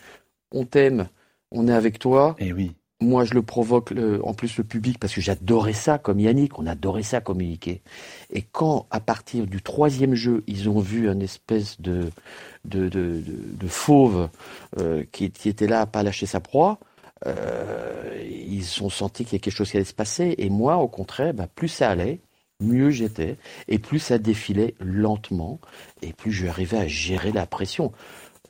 [0.51, 1.09] on t'aime,
[1.51, 2.35] on est avec toi.
[2.39, 2.71] Et eh oui.
[3.01, 3.93] Moi, je le provoque
[4.23, 7.81] en plus le public parce que j'adorais ça comme Yannick, on adorait ça communiquer.
[8.29, 12.09] Et quand, à partir du troisième jeu, ils ont vu un espèce de,
[12.65, 14.27] de, de, de, fauve
[14.79, 16.77] euh, qui, qui, était là à pas lâcher sa proie,
[17.27, 20.35] euh, ils ont senti qu'il y a quelque chose qui allait se passer.
[20.37, 22.19] Et moi, au contraire, bah, plus ça allait,
[22.61, 25.59] mieux j'étais, et plus ça défilait lentement,
[26.01, 27.91] et plus je arrivais à gérer la pression.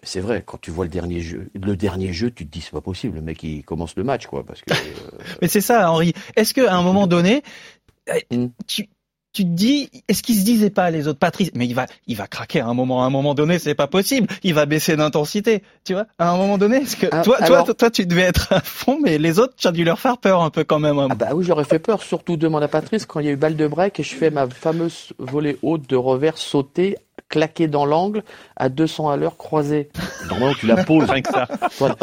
[0.02, 2.72] C'est vrai, quand tu vois le dernier jeu, le dernier jeu, tu te dis c'est
[2.72, 4.72] pas possible, le mec il commence le match quoi, parce que.
[4.72, 6.14] euh, Mais c'est ça, Henri.
[6.38, 7.44] Est-ce qu'à un moment donné,
[8.32, 8.48] Hmm.
[8.66, 8.90] tu,
[9.32, 12.18] tu te dis, est-ce qu'ils se disaient pas les autres, Patrice, mais il va, il
[12.18, 14.28] va craquer à un moment, à un moment donné, c'est pas possible.
[14.44, 16.06] Il va baisser d'intensité, tu vois?
[16.18, 18.60] À un moment donné, est-ce que Ah, toi, alors- toi, toi, tu devais être à
[18.62, 20.98] fond, mais les autres, tu as dû leur faire peur un peu quand même.
[20.98, 21.08] hein.
[21.12, 23.36] Ah bah oui, j'aurais fait peur, surtout demande à Patrice quand il y a eu
[23.38, 27.86] balle de break et je fais ma fameuse volée haute de revers sauté, claqué dans
[27.86, 28.24] l'angle
[28.56, 29.90] à 200 à l'heure croisé.
[30.28, 31.08] Normalement, tu la poses.
[31.10, 31.48] Rien que ça.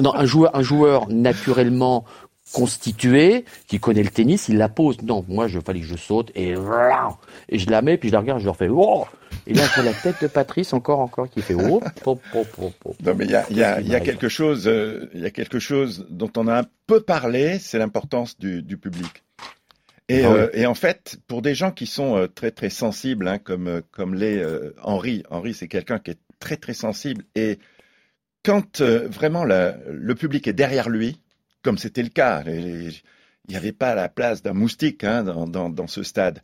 [0.00, 2.04] Non, un joueur, un joueur naturellement
[2.52, 5.02] constitué, qui connaît le tennis, il la pose.
[5.02, 6.54] Non, moi, je fallait que je saute et
[7.48, 9.04] et je la mets, puis je la regarde, je leur fais oh.
[9.46, 11.80] Et là, c'est la tête de Patrice encore, encore qui fait oh.
[12.06, 12.44] oh, oh.
[13.04, 15.30] Non, mais il y a, y a, y a quelque chose, euh, il y a
[15.30, 19.22] quelque chose dont on a un peu parlé, c'est l'importance du, du public.
[20.09, 20.38] Et, Ah oui.
[20.38, 23.82] euh, et en fait, pour des gens qui sont euh, très très sensibles, hein, comme
[23.90, 27.24] comme l'est euh, Henri, Henri c'est quelqu'un qui est très très sensible.
[27.35, 27.59] Et
[28.44, 31.20] quand vraiment la- le public est derrière lui,
[31.66, 32.92] comme c'était le cas, il
[33.48, 36.40] n'y avait pas la place d'un moustique hein, dans, dans, dans ce stade.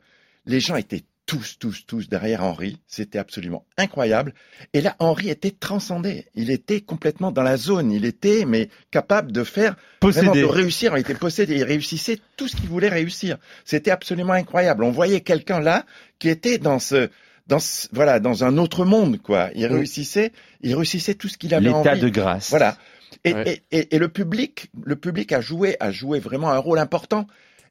[0.46, 2.80] Les gens étaient tous, tous, tous derrière Henri.
[2.88, 4.34] C'était absolument incroyable.
[4.74, 6.26] Et là, Henri était transcendé.
[6.34, 7.92] Il était complètement dans la zone.
[7.92, 9.76] Il était, mais capable de faire,
[10.18, 10.96] vraiment de réussir.
[10.96, 11.54] Il était possédé.
[11.58, 13.38] Il réussissait tout ce qu'il voulait réussir.
[13.64, 14.82] C'était absolument incroyable.
[14.82, 15.86] On voyait quelqu'un là
[16.18, 17.08] qui était dans ce,
[17.46, 19.50] dans ce- voilà, dans un autre monde, quoi.
[19.54, 21.88] Il réussissait, il réussissait tout ce qu'il avait envie.
[21.88, 22.50] L'état de grâce.
[22.50, 22.76] Voilà.
[23.24, 23.62] Et, Ouais.
[23.70, 27.26] et, et, et le public, le public a joué, a joué vraiment un rôle important.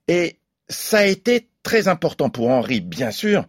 [0.08, 0.38] Et
[0.70, 3.46] ça a été très important pour Henri, bien sûr.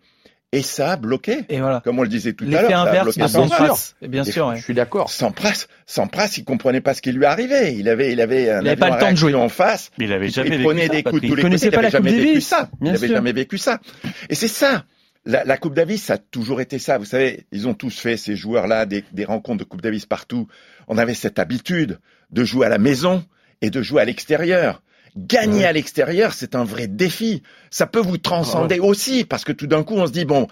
[0.55, 1.81] Et ça a bloqué, Et voilà.
[1.83, 2.61] comme on le disait tout à l'heure.
[2.61, 3.95] L'effet ça a inverse bloqué de bien Sampras.
[4.03, 4.57] bien Et sûr, ouais.
[4.59, 5.09] Je suis d'accord.
[5.11, 7.75] Sampras, Sampras, il comprenait pas ce qui lui arrivait.
[7.75, 9.33] Il avait, il avait un Il avait pas le temps de jouer.
[9.35, 9.91] en face.
[9.97, 11.67] Mais il avait jamais il vécu prenait ça, des coups de tous les Il connaissait
[11.71, 11.77] côtés.
[11.77, 12.71] Il pas avait la Coupe jamais vécu ça.
[12.83, 13.09] Il avait sûr.
[13.17, 13.81] jamais vécu ça.
[14.29, 14.85] Et c'est ça.
[15.25, 16.99] La, la Coupe Davis, ça a toujours été ça.
[16.99, 20.49] Vous savez, ils ont tous fait ces joueurs-là des, des rencontres de Coupe Davis partout.
[20.89, 23.25] On avait cette habitude de jouer à la maison
[23.61, 24.83] et de jouer à l'extérieur.
[25.17, 27.43] Gagner à l'extérieur, c'est un vrai défi.
[27.71, 30.49] Ça peut vous transcender aussi, parce que tout d'un coup, on se dit bon,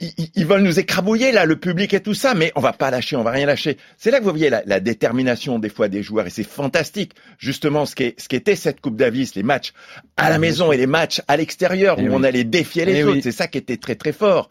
[0.00, 3.14] ils, veulent nous écrabouiller là, le public et tout ça, mais on va pas lâcher,
[3.16, 3.76] on va rien lâcher.
[3.96, 7.12] C'est là que vous voyez la, la détermination des fois des joueurs et c'est fantastique.
[7.38, 9.72] Justement, ce qu'est- ce qu'était cette Coupe Davis, les matchs
[10.16, 12.12] à la maison et les matchs à l'extérieur Eh où oui.
[12.12, 13.22] on allait défier les Eh autres, oui.
[13.22, 14.50] c'est ça qui était très très fort.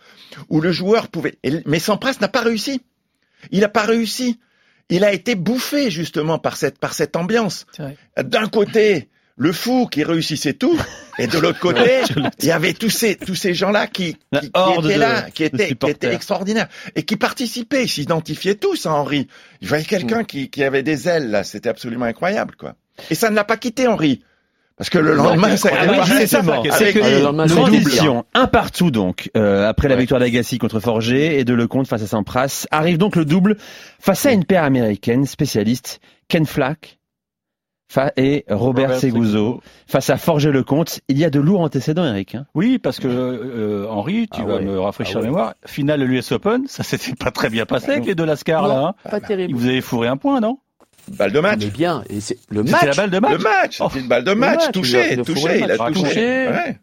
[0.49, 2.81] Où le joueur pouvait, mais Sampras n'a pas réussi.
[3.51, 4.39] Il n'a pas réussi.
[4.89, 7.65] Il a été bouffé justement par cette par cette ambiance.
[8.21, 10.77] D'un côté, le fou qui réussissait tout,
[11.19, 12.01] et de l'autre côté,
[12.39, 15.95] il y avait tous ces tous ces gens-là qui, étaient là, qui étaient, qui supporters.
[15.95, 19.27] étaient extraordinaires et qui participaient, ils s'identifiaient tous à Henri.
[19.61, 20.25] Il voyait quelqu'un Mm.
[20.25, 22.75] qui, qui avait des ailes là, c'était absolument incroyable quoi.
[23.09, 24.21] Et ça ne l'a pas quitté Henri,
[24.77, 28.91] parce que le lendemain, ça a Ah été oui, C'est que- c'est Transition, un partout
[28.91, 30.01] donc, euh, après la Ouais.
[30.01, 33.57] victoire d'Agassi contre Forger et de Lecomte face à Sampras, arrive donc le double
[33.99, 36.99] face à une paire américaine spécialiste, Ken Flack
[38.17, 41.01] et Robert, Robert Seguzo face à Forger Lecomte.
[41.07, 42.35] Il y a de lourds antécédents, Eric.
[42.35, 42.45] Hein.
[42.55, 44.61] Oui, parce que euh, Henri, tu Ah vas ouais.
[44.65, 45.31] me rafraîchir Ah la ouais.
[45.31, 45.53] mémoire.
[45.65, 48.79] Finale de l'US Open, ça s'était pas très bien passé avec les deux Lascar là.
[49.03, 49.09] hein.
[49.09, 49.53] Pas terrible.
[49.57, 50.57] Vous avez fourré un point, non?
[51.17, 51.59] Balle de match.
[51.63, 52.03] Mais bien.
[52.09, 52.85] Et c'est le match.
[52.85, 53.31] la balle de match.
[53.33, 53.87] Le match, Oh.
[53.95, 55.93] une balle de match, touché, touché, le il a touché.
[56.01, 56.47] Touché.
[56.47, 56.79] Ouais.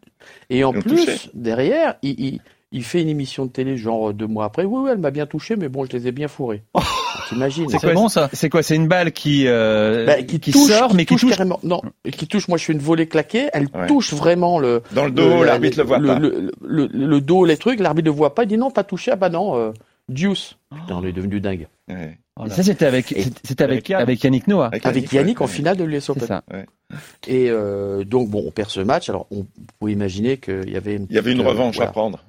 [0.51, 1.29] Et en plus, touché.
[1.33, 2.39] derrière, il, il,
[2.71, 4.63] il fait une émission de télé genre deux mois après.
[4.63, 6.63] Oui, oui, elle m'a bien touché, mais bon, je les ai bien fourrés.
[7.31, 8.29] T'imagines C'est quoi, bon ça.
[8.33, 11.29] C'est quoi C'est une balle qui, euh, Bah, qui, qui touche, sort, mais qui touche.
[11.29, 11.59] carrément.
[11.63, 12.47] Non, qui touche.
[12.49, 13.47] Moi, je fais une volée claquée.
[13.53, 13.87] Elle Ouais.
[13.87, 14.81] touche vraiment le.
[14.91, 16.19] Dans le dos, le- l'arbitre le voit le, pas.
[16.19, 17.79] Le, le, le dos, les trucs.
[17.79, 18.43] L'arbitre ne voit pas.
[18.43, 19.11] Il dit non, t'as touché.
[19.11, 19.71] Ah bah non, euh,
[20.11, 20.57] Deuce.
[20.73, 21.67] Putain, on est devenu dingue.
[21.87, 22.17] Ouais.
[22.39, 22.47] Oh.
[22.49, 24.01] Ça c'était avec, Et- c'était avec, avec Yann.
[24.01, 24.69] avec Yannick Noah.
[24.83, 25.43] Avec Yannick ouais.
[25.45, 26.27] en finale de l'US C'est Open.
[26.27, 26.43] ça.
[27.27, 29.09] Et euh, donc bon, on perd ce match.
[29.09, 29.45] Alors on
[29.79, 32.23] peut imaginer qu'il y avait une Il y avait une euh, revanche à prendre.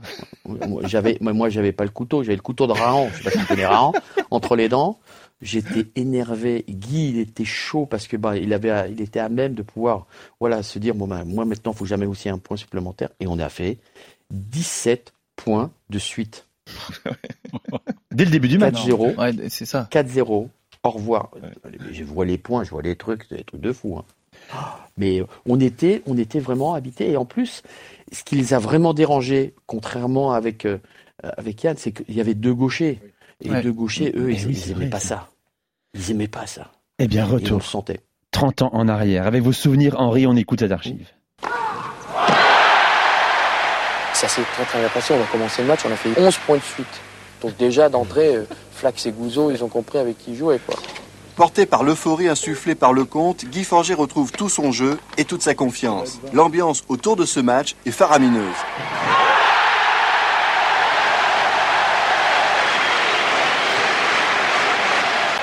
[0.45, 3.09] Moi, J'avais, moi, j'avais pas le couteau, j'avais le couteau de Rahan.
[3.13, 3.93] Je sais pas si tu connais Rahan.
[4.31, 4.99] Entre les dents,
[5.41, 6.65] j'étais énervé.
[6.69, 10.07] Guy, il était chaud parce que bah, il avait, il était à même de pouvoir,
[10.41, 13.11] voilà, se dire bon ben, moi maintenant, faut jamais aussi un point supplémentaire.
[13.21, 13.79] Et on a fait
[14.31, 16.47] 17 points de suite.
[18.13, 18.87] Dès le début du match.
[18.87, 19.89] 4-0, Ouais, c'est ça.
[19.91, 20.49] 4-0.
[20.85, 21.31] Au revoir.
[21.93, 23.99] Je vois les points, je vois les trucs, des trucs de fou.
[23.99, 24.05] hein.
[24.97, 27.11] Mais euh, on était, on était vraiment habités.
[27.13, 27.63] Et en plus,
[28.11, 30.79] ce qui les a vraiment dérangés, contrairement avec, euh,
[31.23, 33.01] avec Yann, c'est qu'il y avait deux gauchers.
[33.45, 33.57] Et Ouais.
[33.57, 35.29] les deux gauchers, eux, Mais ils, oui, ils c'est aimaient vrai, pas ça.
[35.95, 36.71] Ils aimaient pas ça.
[36.99, 37.63] Eh bien, Et on le retour.
[37.65, 38.01] sentait.
[38.33, 39.27] 30 ans en arrière.
[39.27, 41.09] Avec vos souvenirs, Henri, on écoute cette archive.
[44.23, 45.15] Ça s'est très très bien passé.
[45.19, 47.01] On a commencé le match, on a fait 11 points de suite.
[47.41, 50.61] Donc déjà d'entrée, euh, Flax et Gouzo, ils ont compris avec qui jouaient.
[50.65, 50.77] Quoi.
[51.35, 55.43] Porté par l'euphorie insufflée par le comte, Guy Forger retrouve tout son jeu et toute
[55.43, 56.21] sa confiance.
[56.33, 58.55] L'ambiance autour de ce match est faramineuse.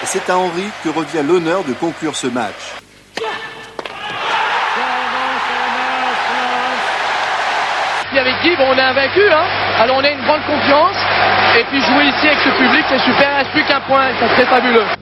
[0.05, 2.55] C'est à Henri que revient l'honneur de conclure ce match.
[8.19, 9.45] Avec Guy, on est invaincu, hein.
[9.81, 10.97] Alors on a une grande confiance.
[11.57, 13.29] Et puis jouer ici avec ce public, c'est super.
[13.31, 14.09] Il reste plus qu'un point.
[14.19, 14.98] Ça serait fabuleux.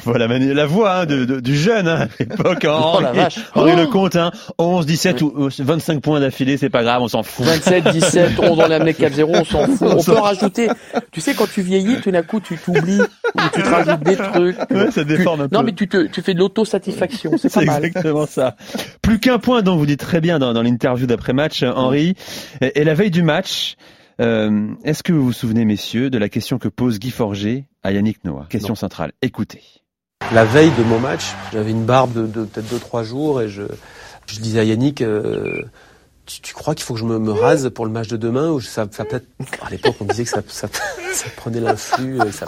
[0.04, 2.64] Voilà Manu, la voix hein, de, de- du jeune hein, à l'époque.
[2.64, 3.38] Henri, Oh, la vache.
[3.54, 3.80] Henri Oh.
[3.80, 7.44] Lecomte, hein, 11, 17 ou ou 25 points d'affilée, c'est pas grave, on s'en fout.
[7.46, 9.88] 27, 17, 11, on l'a amené 4-0, on s'en fout.
[9.98, 10.68] On peut rajouter.
[11.12, 14.16] Tu sais, quand tu vieillis, tout d'un coup, tu t'oublies, ou tu te rajoutes des
[14.16, 14.56] trucs.
[14.70, 15.66] Ouais, ça déforme un Tu- Non, peu.
[15.66, 17.84] mais tu te, tu fais de l'autosatisfaction, c'est pas mal.
[17.84, 18.56] exactement ça.
[19.02, 22.14] Plus qu'un point, donc vous dites très bien dans, dans l'interview d'après-match, euh, Henri.
[22.60, 23.76] Et, et la veille du match,
[24.20, 27.92] euh, est-ce que vous vous souvenez, messieurs, de la question que pose Guy Forger à
[27.92, 28.46] Yannick Noah?
[28.48, 29.12] Question centrale.
[29.22, 29.62] Écoutez.
[30.32, 33.62] La veille de mon match, j'avais une barbe de, de peut-être 2-3 jours et je,
[34.26, 35.62] je disais à Yannick, euh,
[36.24, 38.48] tu, tu crois qu'il faut que je me, me rase pour le match de demain
[38.50, 39.26] ou ça, ça peut-être
[39.60, 40.68] à l'époque on disait que ça, ça,
[41.12, 42.46] ça prenait l'influx, et ça,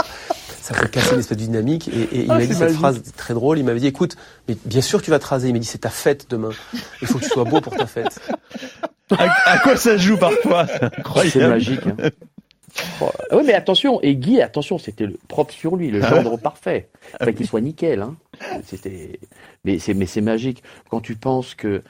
[0.61, 2.79] ça peut casser l'espèce de dynamique et, et il Ah, m'a dit cette magique.
[2.79, 4.15] phrase très drôle, il m'avait dit écoute,
[4.49, 6.51] mais bien sûr tu vas te raser, il m'a dit c'est ta fête demain,
[7.01, 8.21] il faut que tu sois beau pour ta fête.
[9.19, 10.67] À, à quoi ça joue parfois
[10.99, 11.31] Incroyable.
[11.33, 11.81] C'est magique.
[11.87, 12.11] hein.
[13.01, 16.39] Oh, ah oui, mais attention, et Guy, attention, c'était le propre sur lui, le gendre
[16.39, 16.89] parfait.
[17.21, 18.01] Enfin, qu'il soit nickel.
[18.01, 18.17] Hein.
[18.65, 19.21] C'était,
[19.65, 20.63] mais c'est, mais c'est magique.
[20.91, 21.83] Quand tu penses que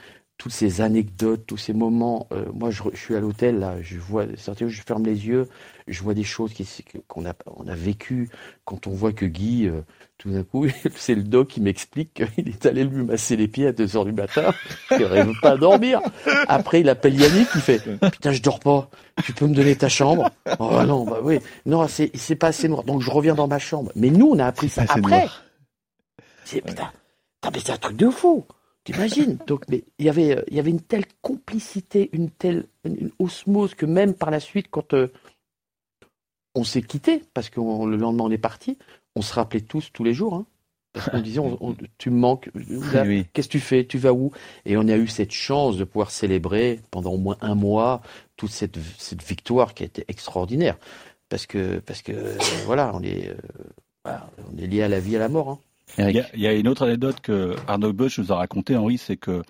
[0.43, 3.97] toutes ces anecdotes, tous ces moments, euh, moi, je, je suis à l'hôtel là, je
[3.97, 5.47] vois, certains, je ferme les yeux,
[5.87, 6.67] je vois des choses qui,
[7.07, 8.29] qu'on a, on a vécues.
[8.65, 9.79] Quand on voit que Guy, euh,
[10.17, 10.67] tout d'un coup,
[10.97, 14.03] c'est le doc qui m'explique qu'il est allé lui masser les pieds à 2 heures
[14.03, 14.53] du matin,
[14.89, 16.01] qu'il n'arrive pas à dormir.
[16.49, 17.81] Après, il appelle Yannick, il fait
[18.11, 18.89] Putain, je dors pas,
[19.23, 20.29] tu peux me donner ta chambre?
[20.59, 23.93] Oh non, bah oui, non, c'est, pas assez noir, donc je reviens dans ma chambre.
[23.95, 25.25] Mais nous, on a appris ça après.
[26.43, 26.91] C'est, putain,
[27.41, 28.43] putain, c'est un truc de fou.
[28.83, 32.65] T'imagines Donc, mais il y avait, euh, il y avait une telle complicité, une telle
[32.83, 35.07] une, osmose que même par la suite, quand euh,
[36.55, 38.77] on s'est quitté, parce que on- le lendemain on est parti,
[39.15, 40.33] on se rappelait tous tous les jours.
[40.35, 40.45] Hein,
[40.93, 42.51] parce qu'on disait, on- on- tu me manques.
[42.53, 43.25] Oui.
[43.33, 43.85] Qu'est-ce que tu fais?
[43.87, 44.31] Tu vas où?
[44.65, 48.01] Et on a eu cette chance de pouvoir célébrer pendant au moins un mois
[48.37, 50.77] toute cette, cette victoire qui a été extraordinaire.
[51.29, 53.35] Parce que, parce que euh, voilà, on est, euh,
[54.03, 55.49] voilà, on est lié à la vie et à la mort.
[55.49, 55.59] Hein.
[55.97, 59.17] Il y, y a une autre anecdote que Arnaud Bosch nous a raconté, Henri, c'est
[59.17, 59.43] que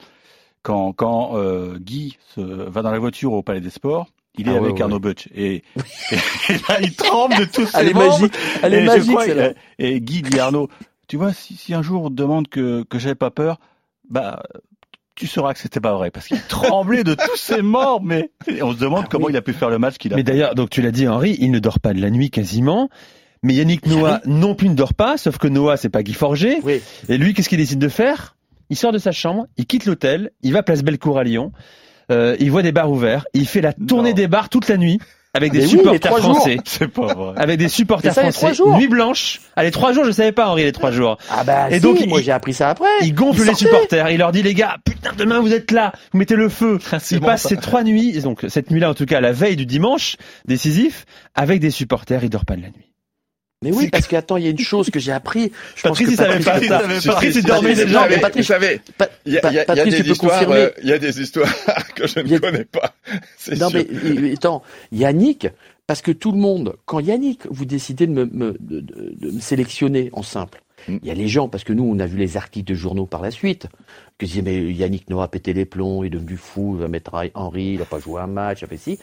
[0.61, 4.53] quand, quand euh, Guy se, va dans la voiture au Palais des Sports, il est
[4.53, 4.81] Ah avec ouais.
[4.81, 5.63] Arnaud Butch et,
[6.11, 8.19] et là il tremble de tous ses Elle est membres.
[8.19, 8.33] magique,
[8.63, 9.25] elle est Et magique, crois,
[9.79, 10.69] Et Guy dit à Arnaud,
[11.07, 13.59] tu vois, si, si un jour on te demande que que j'avais pas peur,
[14.09, 14.41] bah
[15.15, 18.05] tu sauras que c'était pas vrai parce qu'il tremblait de tous ses membres.
[18.05, 18.31] Mais
[18.61, 20.15] on se demande comment il a pu faire le match qu'il a.
[20.15, 22.89] Mais d'ailleurs, donc tu l'as dit, Henri, il ne dort pas de la nuit quasiment.
[23.43, 26.57] Mais Yannick Noah non plus ne dort pas, sauf que Noah, c'est pas Guy Forger.
[27.09, 28.35] Et lui, qu'est-ce qu'il décide de faire?
[28.69, 31.51] Il sort de sa chambre, il quitte l'hôtel, il va place Bellecour à Lyon,
[32.11, 34.99] euh, il voit des bars ouverts, il fait la tournée des bars toute la nuit
[35.35, 36.57] avec des oui, les supporters français.
[36.65, 37.33] C'est pas vrai.
[37.37, 38.61] Avec des supporters ça, français.
[38.77, 39.41] Nuit blanche.
[39.55, 41.17] Ah, les trois jours, je savais pas, Henri, les trois jours.
[41.31, 42.87] Ah bah Et si, donc, moi il- j'ai appris ça après.
[43.01, 44.11] Il gonfle Il les supporters.
[44.11, 45.91] Il leur dit, les gars, putain, demain vous êtes là.
[46.11, 46.77] Vous mettez le feu.
[47.11, 47.49] il bon, passe ça.
[47.49, 51.59] ces trois nuits, donc cette nuit-là, en tout cas, la veille du dimanche décisif, avec
[51.59, 52.23] des supporters.
[52.23, 52.92] Il dort pas de la nuit.
[53.63, 55.51] Mais oui, parce que attends, il y a une chose que j'ai appris.
[55.75, 56.51] Je pense Patrice, que il savait pas.
[56.51, 57.99] Patrice- Patrice, il Patrice- dormait Patrice- déjà.
[58.01, 58.59] non, mais Patrice, il y a,
[58.97, 60.99] Pa- il y a- il y a Patrice, tu des histoires, euh, il y a
[60.99, 61.53] des histoires
[61.95, 62.93] que je ne a- connais pas.
[63.57, 63.83] Non, sûr.
[64.19, 64.61] mais attends,
[64.91, 65.47] Yannick,
[65.87, 69.31] parce que tout le monde, quand Yannick, vous décidez de me, me- de, de- de
[69.31, 70.97] me sélectionner en simple, Mm.
[71.01, 73.05] il y a les gens, parce que nous, on a vu les articles de journaux
[73.05, 73.67] par la suite,
[74.25, 77.13] disaient, mais Yannick Noah a pété les plombs, il est devenu fou, il va mettre
[77.33, 78.99] Henri, il n'a pas joué un match, il a fait ci.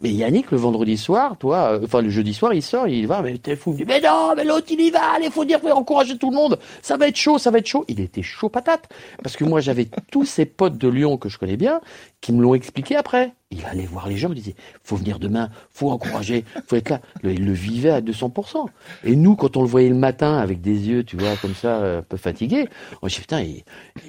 [0.00, 3.22] Mais Yannick, le vendredi soir, toi, euh, enfin le jeudi soir, il sort, il va,
[3.22, 3.72] mais t'es fou.
[3.72, 6.30] Il dit, mais non, mais l'autre, il y va, allez, faut dire, faut encourager tout
[6.30, 6.58] le monde.
[6.82, 7.84] Ça va être chaud, ça va être chaud.
[7.88, 8.88] Il était chaud patate.
[9.22, 11.80] Parce que moi, j'avais tous ces potes de Lyon que je connais bien,
[12.20, 13.32] qui me l'ont expliqué après.
[13.50, 17.00] Il allait voir les gens, il disait, faut venir demain, faut encourager, faut être là.
[17.22, 18.66] Il le vivait à 200%.
[19.04, 21.76] Et nous, quand on le voyait le matin avec des yeux, tu vois, comme ça,
[21.76, 22.66] euh, un peu fatigués,
[23.00, 23.62] on disait, putain, il,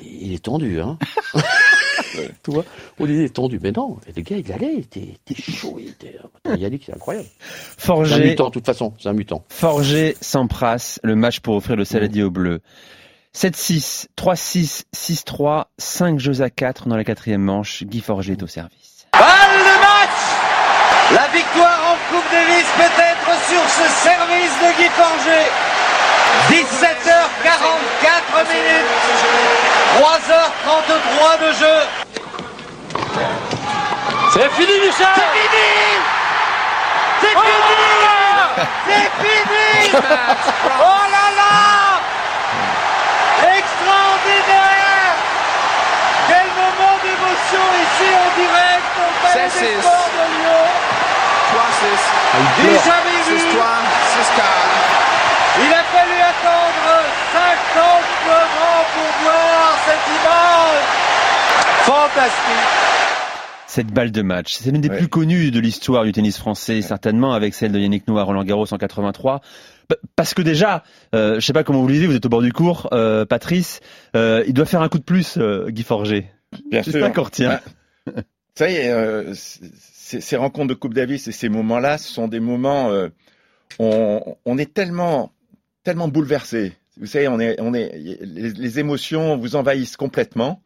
[0.04, 0.98] il est tendu, hein.
[2.44, 2.64] tu vois,
[3.00, 3.60] on disait tendu.
[3.62, 6.84] Mais non, le gars, il allait, il était, il était chaud, il était, Attends, Yannick,
[6.86, 7.28] c'est incroyable.
[7.78, 9.44] C'est un Forger, mutant, de toute façon, c'est un mutant.
[9.50, 12.62] Forger Sampras, le match pour offrir le saladier au bleu.
[13.36, 17.84] 7-6, 3-6, 6-3, 5 jeux à 4 dans la quatrième manche.
[17.84, 19.08] Guy Forger est au service.
[19.12, 20.22] Balle de match
[21.12, 25.52] La victoire en Coupe Davis peut-être sur ce service de Guy Forger.
[26.48, 29.25] 17h44 minutes.
[29.96, 31.80] 3h33 de jeu.
[34.34, 35.72] C'est fini, Michel C'est fini!
[37.22, 37.92] Oh C'est fini!
[38.36, 39.72] oh C'est fini!
[40.80, 41.56] Oh là là!
[43.58, 45.16] Extraordinaire!
[46.28, 50.68] Quel moment d'émotion ici en direct au Palais des Sports de Lyon.
[51.56, 52.68] 3-6.
[52.68, 54.44] Déjà vu 6-4.
[55.64, 56.05] Il a fait
[60.08, 60.86] image.
[61.86, 62.86] Fantastique.
[63.68, 67.34] Cette balle de match, c'est l'une des plus connues de l'histoire du tennis français, certainement
[67.34, 69.42] avec celle de Yannick Noah Roland Garros en 83.
[70.16, 70.84] Parce que déjà,
[71.14, 73.26] euh, je sais pas comment vous le disiez, vous êtes au bord du cours, euh,
[73.26, 73.82] Patrice,
[74.16, 76.32] euh, il doit faire un coup de plus, euh, Guy Forger.
[76.72, 77.00] Bien sûr.
[77.00, 77.60] pas qu'on retient.
[78.06, 78.24] Bah,
[78.56, 82.92] ça y est, ces rencontres de Coupe Davis et ces moments-là, ce sont des moments,
[83.80, 85.34] on, on est tellement,
[85.84, 86.74] tellement bouleversé.
[87.00, 90.62] Vous savez, on est, on est, les, émotions vous envahissent complètement.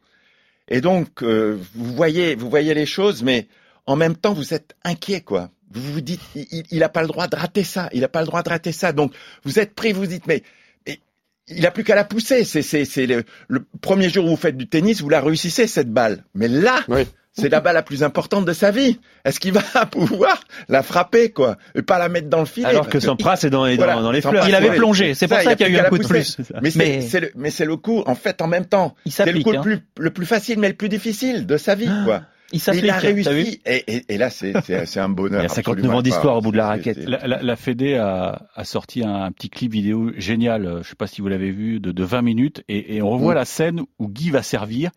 [0.68, 3.48] Et donc, euh, vous voyez, vous voyez les choses, mais
[3.86, 5.50] en même temps, vous êtes inquiet, quoi.
[5.72, 8.26] Vous vous dites, il n'a pas le droit de rater ça, il n'a pas le
[8.26, 8.92] droit de rater ça.
[8.92, 9.12] Donc,
[9.44, 10.42] vous êtes pris, vous dites, mais,
[10.86, 11.00] mais
[11.48, 12.44] il n'a plus qu'à la pousser.
[12.44, 15.66] C'est, c'est, c'est le, le, premier jour où vous faites du tennis, vous la réussissez,
[15.66, 16.24] cette balle.
[16.34, 17.06] Mais là, oui.
[17.32, 18.98] C'est la balle la plus importante de sa vie.
[19.24, 22.88] Est-ce qu'il va pouvoir la frapper, quoi Et pas la mettre dans le filet Alors
[22.88, 24.48] que Sampras est dans, voilà, dans, dans les fleurs.
[24.48, 26.38] Il avait plongé, c'est pour ça, ça qu'il y a eu un coup de plus.
[26.62, 27.00] Mais, mais...
[27.00, 28.94] c'est, le, mais c'est le coup, en fait, en même temps.
[29.06, 29.54] C'est le coup hein.
[29.56, 32.22] le, plus, le plus facile, mais le plus difficile de sa vie, quoi.
[32.52, 33.60] Il, il a réussi.
[33.64, 34.52] Et, et, et, là, c'est
[34.98, 35.40] un bonheur.
[35.40, 36.98] Il y a 59 ans d'histoire au bout de la raquette.
[36.98, 40.82] La, la, la Fédé a, a, sorti un, un, petit clip vidéo génial, je ne
[40.82, 42.64] sais pas si vous l'avez vu, de, de 20 minutes.
[42.68, 43.36] Et, et on revoit mmh.
[43.36, 44.90] la scène où Guy va servir.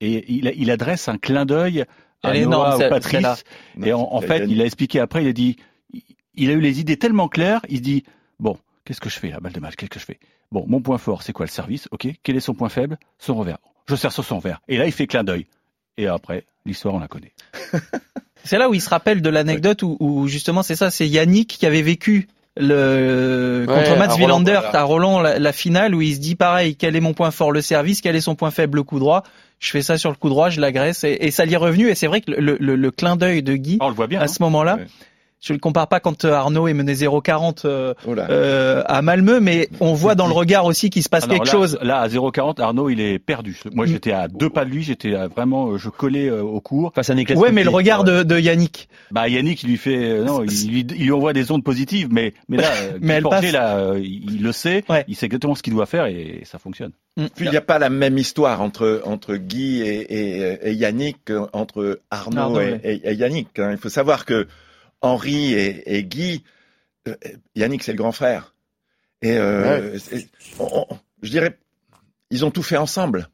[0.00, 1.84] Et il, il adresse un clin d'œil
[2.22, 3.44] à Noah, au Patrice.
[3.82, 5.56] Et en, en fait, il a expliqué après, il a dit,
[6.34, 8.04] il a eu les idées tellement claires, il se dit,
[8.38, 10.18] bon, qu'est-ce que je fais, la balle de match, qu'est-ce que je fais?
[10.50, 11.88] Bon, mon point fort, c'est quoi le service?
[11.90, 12.98] Ok, quel est son point faible?
[13.18, 13.58] Son revers.
[13.86, 14.60] Je sers sur son revers.
[14.68, 15.46] Et là, il fait clin d'œil.
[15.96, 17.32] Et après, l'histoire, on la connaît.
[18.44, 21.48] c'est là où il se rappelle de l'anecdote où, où, justement, c'est ça, c'est Yannick
[21.58, 22.28] qui avait vécu
[22.58, 26.76] le ouais, contre Mats Wilander à Roland la, la, finale où il se dit pareil
[26.76, 27.52] quel est mon point fort?
[27.52, 28.78] Le service quel est son point faible?
[28.78, 29.22] Le coup droit
[29.60, 31.88] je fais ça sur le coup droit je l'agresse et, et, ça lui est revenu
[31.88, 34.06] et c'est vrai que le, le, le clin d'œil de Guy oh, on le voit
[34.06, 34.28] bien, à hein.
[34.28, 34.86] ce moment-là ouais.
[35.40, 39.68] Je le compare pas quand Arnaud est mené 0,40 euh, oh euh, à Malmö, mais
[39.78, 41.78] on voit dans le regard aussi qu'il se passe Alors quelque là, chose.
[41.80, 43.60] Là, à 0,40, Arnaud, il est perdu.
[43.72, 46.92] Moi, j'étais à deux pas de lui, j'étais vraiment, je collais euh, au cours.
[46.94, 48.88] Face à Nicolas Ouais, mais le regard de, de, Yannick.
[49.12, 51.62] Bah, Yannick, il lui fait, euh, non, il, il, lui, il, lui, envoie des ondes
[51.62, 52.70] positives, mais, mais là,
[53.00, 55.04] mais elle là, il, le sait, ouais.
[55.06, 56.92] il sait exactement ce qu'il doit faire et ça fonctionne.
[57.16, 61.32] Puis il n'y a pas la même histoire entre entre Guy et, et, et Yannick
[61.52, 63.00] entre Arnaud, Arnaud et, ouais.
[63.04, 63.58] et, Yannick.
[63.58, 63.72] Hein.
[63.72, 64.46] Il faut savoir que
[65.00, 66.42] Henri et, et Guy,
[67.06, 67.14] euh,
[67.54, 68.54] Yannick c'est le grand frère.
[69.22, 70.26] Et euh, ouais.
[70.58, 71.58] on, on, je dirais,
[72.30, 73.28] ils ont tout fait ensemble.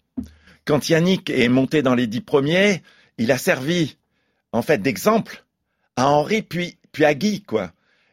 [0.65, 2.83] Quand Yannick est monté dans les dix premiers,
[3.19, 3.97] il a servi
[4.53, 5.45] en fait d'exemple
[5.97, 7.73] à Henri puis puis à Guy quoi.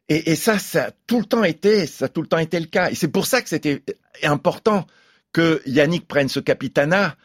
[0.10, 2.60] Et, et, ça, ça a tout le temps été, ça a tout le temps été
[2.60, 2.90] le cas.
[2.90, 3.82] Et c'est pour ça que c'était
[4.24, 4.86] important
[5.32, 7.16] que Yannick prenne ce capitanat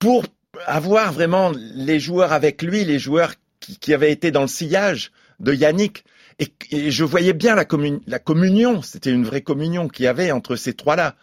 [0.00, 0.24] pour
[0.66, 5.12] avoir vraiment les joueurs avec lui, les joueurs qui, qui avaient été dans le sillage
[5.40, 6.04] de Yannick.
[6.38, 10.08] Et, et je voyais bien la, commun la communion, c'était une vraie communion qu'il y
[10.08, 11.14] avait entre ces trois-là.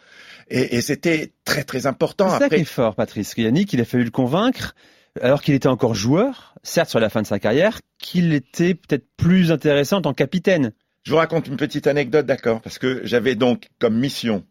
[0.49, 2.29] Et, et c'était très très important.
[2.29, 3.33] C'est ça qui est fort, Patrice.
[3.37, 4.75] Yannick, il a fallu le convaincre,
[5.21, 9.05] alors qu'il était encore joueur, certes sur la fin de sa carrière, qu'il était peut-être
[9.17, 10.71] plus intéressant en tant que capitaine.
[11.03, 14.45] Je vous raconte une petite anecdote, d'accord, parce que j'avais donc comme mission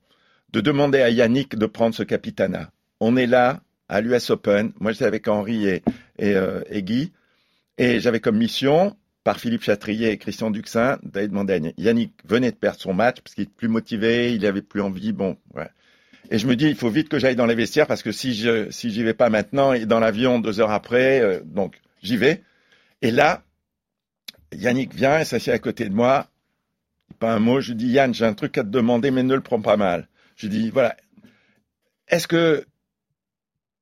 [0.52, 2.70] de demander à Yannick de prendre ce capitanat.
[2.98, 5.82] On est là à l'US Open, moi j'étais avec Henri et,
[6.18, 7.12] et, euh, et Guy,
[7.78, 12.50] et j'avais comme mission par Philippe Chatrier et Christian Duxin d'aller demander à Yannick venait
[12.50, 15.36] de perdre son match parce qu'il est plus motivé, il avait plus envie, bon.
[16.30, 18.34] Et je me dis, il faut vite que j'aille dans les vestiaires parce que si
[18.34, 22.16] je si j'y vais pas maintenant et dans l'avion deux heures après, euh, donc j'y
[22.16, 22.42] vais.
[23.02, 23.42] Et là,
[24.52, 26.28] Yannick vient et s'assied à côté de moi.
[27.18, 27.60] Pas un mot.
[27.60, 29.76] Je lui dis, Yann, j'ai un truc à te demander, mais ne le prends pas
[29.76, 30.08] mal.
[30.36, 30.96] Je lui dis, voilà,
[32.08, 32.64] est-ce que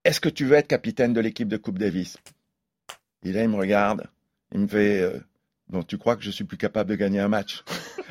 [0.05, 2.17] est-ce que tu veux être capitaine de l'équipe de Coupe Davis?
[3.25, 4.07] Et là, il me regarde,
[4.53, 5.19] il me fait, euh,
[5.71, 7.65] bon, tu crois que je suis plus capable de gagner un match?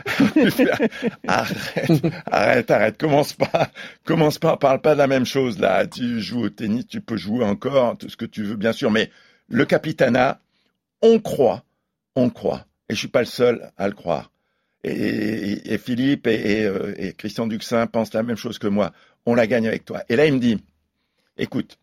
[1.28, 2.01] Arrête,
[2.32, 3.72] arrête, arrête, commence pas,
[4.05, 5.86] commence pas, parle pas de la même chose là.
[5.88, 8.91] Tu joues au tennis, tu peux jouer encore, tout ce que tu veux, bien sûr,
[8.91, 9.12] mais
[9.49, 10.39] le capitanat,
[11.01, 11.64] on croit,
[12.16, 14.32] on croit, et je suis pas le seul à le croire.
[14.84, 18.93] Et, Philippe euh, et, Christian Duxin pensent la même chose que moi.
[19.26, 20.03] On la gagne avec toi.
[20.08, 20.64] Et là, il me dit,
[21.38, 21.78] écoute,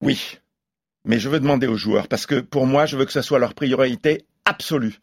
[0.00, 0.38] oui,
[1.04, 3.38] mais je veux demander aux joueurs, parce que pour moi, je veux que ce soit
[3.38, 4.98] leur priorité absolue.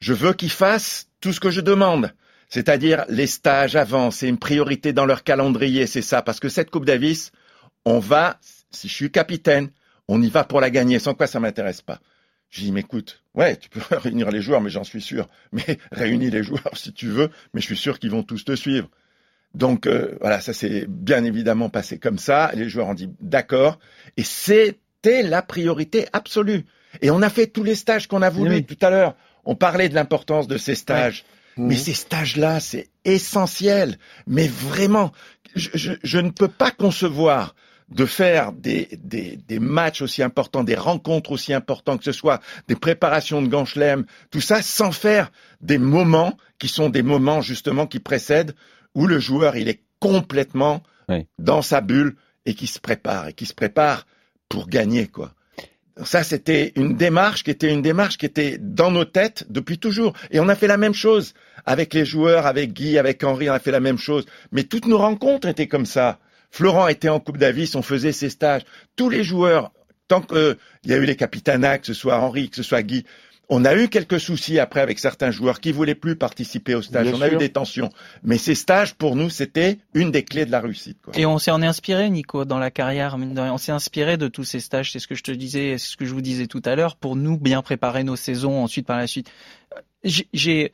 [0.00, 2.12] Je veux qu'ils fassent tout ce que je demande,
[2.48, 6.70] c'est-à-dire les stages avant, c'est une priorité dans leur calendrier, c'est ça, parce que cette
[6.70, 7.32] Coupe Davis,
[7.84, 8.38] on va,
[8.70, 9.70] si je suis capitaine,
[10.08, 12.00] on y va pour la gagner, sans quoi ça m'intéresse pas.
[12.50, 15.28] Je dis, mais écoute, ouais, tu peux réunir les joueurs, mais j'en suis sûr.
[15.52, 18.54] Mais réunis les joueurs si tu veux, mais je suis sûr qu'ils vont tous te
[18.54, 18.88] suivre.
[19.54, 22.50] Donc euh, voilà, ça s'est bien évidemment passé comme ça.
[22.54, 23.78] Les joueurs ont dit d'accord.
[24.16, 26.64] Et c'est c'était la priorité absolue.
[27.02, 29.14] Et on a fait tous les stages qu'on a voulu tout à l'heure.
[29.44, 31.24] On parlait de l'importance de ces stages.
[31.56, 31.80] Mais Mhm.
[31.80, 33.98] ces stages-là, c'est essentiel.
[34.26, 35.12] Mais vraiment,
[35.54, 37.54] je, je- je ne peux pas concevoir
[37.88, 42.40] de faire des, des, des matchs aussi importants, des rencontres aussi importants, que ce soit
[42.66, 45.30] des préparations de Gangelem, tout ça, sans faire
[45.60, 48.54] des moments qui sont des moments justement qui précèdent
[48.96, 50.82] où le joueur il est complètement
[51.38, 54.04] dans sa bulle et qui se prépare et qui se prépare
[54.48, 55.32] pour gagner quoi.
[56.04, 60.12] Ça, c'était une démarche qui était une démarche qui était dans nos têtes depuis toujours.
[60.30, 61.32] Et on a fait la même chose
[61.64, 64.26] avec les joueurs, avec Guy, avec Henri, on a fait la même chose.
[64.52, 66.18] Mais toutes nos rencontres étaient comme ça.
[66.50, 68.62] Florent était en Coupe Davis, on faisait ses stages.
[68.94, 69.72] Tous les joueurs,
[70.06, 73.06] tant qu'il y a eu les capitanats, que ce soit Henri, que ce soit Guy,
[73.48, 77.06] on a eu quelques soucis après avec certains joueurs qui voulaient plus participer au stage.
[77.06, 77.90] Bien on a eu des tensions.
[78.22, 80.98] Mais ces stages, pour nous, c'était une des clés de la réussite.
[81.02, 81.12] Quoi.
[81.16, 83.16] Et on s'en est inspiré, Nico, dans la carrière.
[83.16, 84.92] On s'est inspiré de tous ces stages.
[84.92, 86.96] C'est ce que je te disais, c'est ce que je vous disais tout à l'heure,
[86.96, 89.30] pour nous bien préparer nos saisons ensuite par la suite.
[90.02, 90.72] J'ai-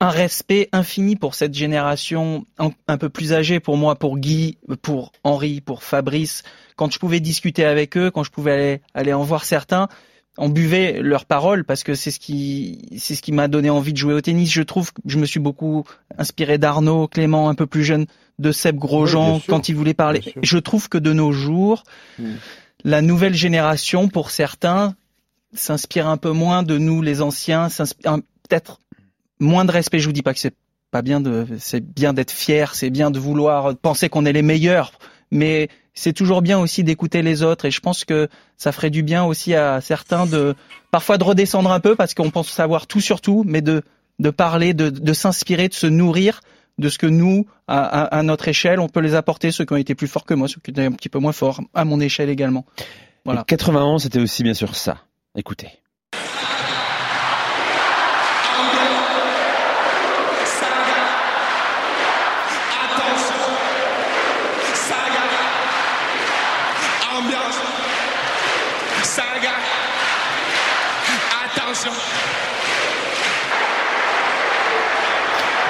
[0.00, 4.58] un respect infini pour cette génération un, un peu plus âgée, pour moi, pour Guy,
[4.82, 6.42] pour Henri, pour Fabrice.
[6.76, 9.88] Quand je pouvais discuter avec eux, quand je pouvais aller, aller en voir certains,
[10.36, 13.92] on buvait leurs paroles parce que c'est ce qui c'est ce qui m'a donné envie
[13.92, 14.50] de jouer au tennis.
[14.50, 15.84] Je trouve que je me suis beaucoup
[16.18, 18.06] inspiré d'Arnaud, Clément, un peu plus jeune,
[18.38, 20.22] de Seb Grosjean Oui, quand il voulait parler.
[20.42, 21.84] Je trouve que de nos jours,
[22.18, 22.24] Mm.
[22.84, 24.94] la nouvelle génération, pour certains,
[25.52, 28.18] s'inspire un peu moins de nous, les anciens, s'inspire
[28.48, 28.80] peut-être
[29.40, 29.98] moins de respect.
[29.98, 30.54] Je vous dis pas que c'est
[30.90, 34.42] pas bien de, c'est bien d'être fier, c'est bien de vouloir penser qu'on est les
[34.42, 34.92] meilleurs,
[35.30, 37.64] mais c'est toujours bien aussi d'écouter les autres.
[37.66, 40.54] Et je pense que ça ferait du bien aussi à certains de,
[40.90, 43.82] parfois de redescendre un peu parce qu'on pense savoir tout sur tout, mais de,
[44.18, 46.40] de parler, de, de s'inspirer, de se nourrir
[46.78, 49.72] de ce que nous, à, à- à notre échelle, on peut les apporter, ceux qui
[49.72, 51.84] ont été plus forts que moi, ceux qui étaient un petit peu moins forts, à
[51.84, 52.64] mon échelle également.
[53.24, 53.42] Voilà.
[53.42, 54.98] Et 91, c'était aussi bien sûr ça.
[55.36, 55.68] Écoutez.
[67.16, 67.58] Ambiance.
[69.02, 69.54] Saga.
[71.44, 71.92] Attention.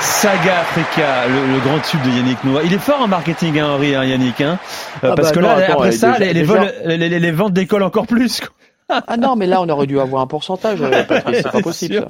[0.05, 2.63] Saga Africa, le, le grand tube de Yannick Noah.
[2.65, 4.41] Il est fort en marketing, hein, Henri, hein, Yannick.
[4.41, 4.59] Hein
[5.03, 6.75] Euh, Ah parce bah que non, là, attends, après ça, déjà- les, les, déjà- vols-
[6.87, 8.41] les, les- les ventes décollent encore plus.
[9.07, 12.09] Ah non, mais là, on aurait dû avoir un pourcentage, euh, Patrice, c'est pas possible.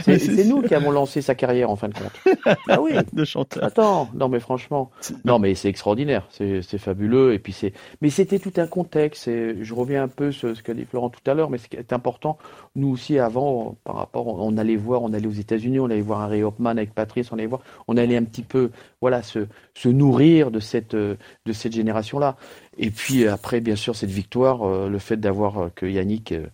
[0.00, 2.46] C'est nous qui avons lancé sa carrière, en fin de compte.
[2.68, 2.92] Ah oui.
[3.12, 3.64] De chanteur.
[3.64, 4.90] Attends, non mais franchement,
[5.24, 9.28] non mais c'est extraordinaire, c'est c'est fabuleux et puis c'est, mais c'était tout un contexte.
[9.28, 11.68] Et je reviens un peu sur ce qu'a dit Florent tout à l'heure, mais ce
[11.68, 12.38] qui est important,
[12.76, 16.20] nous aussi avant, par rapport, on allait voir, on allait aux États-Unis, on allait voir
[16.20, 18.70] Harry Hopman avec Patrice, on allait voir, on allait un petit peu,
[19.04, 22.36] voilà, se se nourrir de cette euh, de cette génération-là.
[22.78, 26.46] Et puis après, bien sûr, cette victoire, euh, le fait d'avoir euh, que Yannick euh,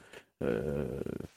[0.43, 0.85] euh,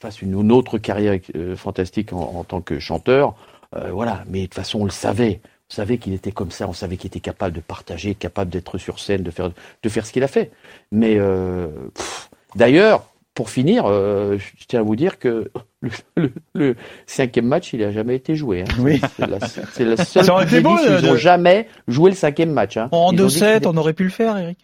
[0.00, 3.36] fasse une, autre carrière euh, fantastique en, tant que chanteur.
[3.76, 5.40] Euh, voilà, mais de toute façon, on le savait.
[5.70, 8.76] On savait qu'il était comme ça, on savait qu'il était capable de partager, capable d'être
[8.76, 9.52] sur scène, de faire,
[9.82, 10.50] de faire ce qu'il a fait.
[10.90, 11.68] Mais euh,
[12.56, 15.52] d'ailleurs, pour finir, euh, je tiens à vous dire que
[15.84, 16.76] le, le- le
[17.06, 18.62] cinquième match, il n'a jamais été joué.
[18.62, 18.74] hein.
[18.80, 19.00] Oui.
[19.16, 19.38] C'est la,
[19.72, 22.76] c'est la seule Ça été beau, de- ils n'ont jamais joué le cinquième match.
[22.76, 22.88] Hein.
[22.92, 24.58] En Ils ont dit 2-7, qu'ils- on aurait pu le faire, Eric.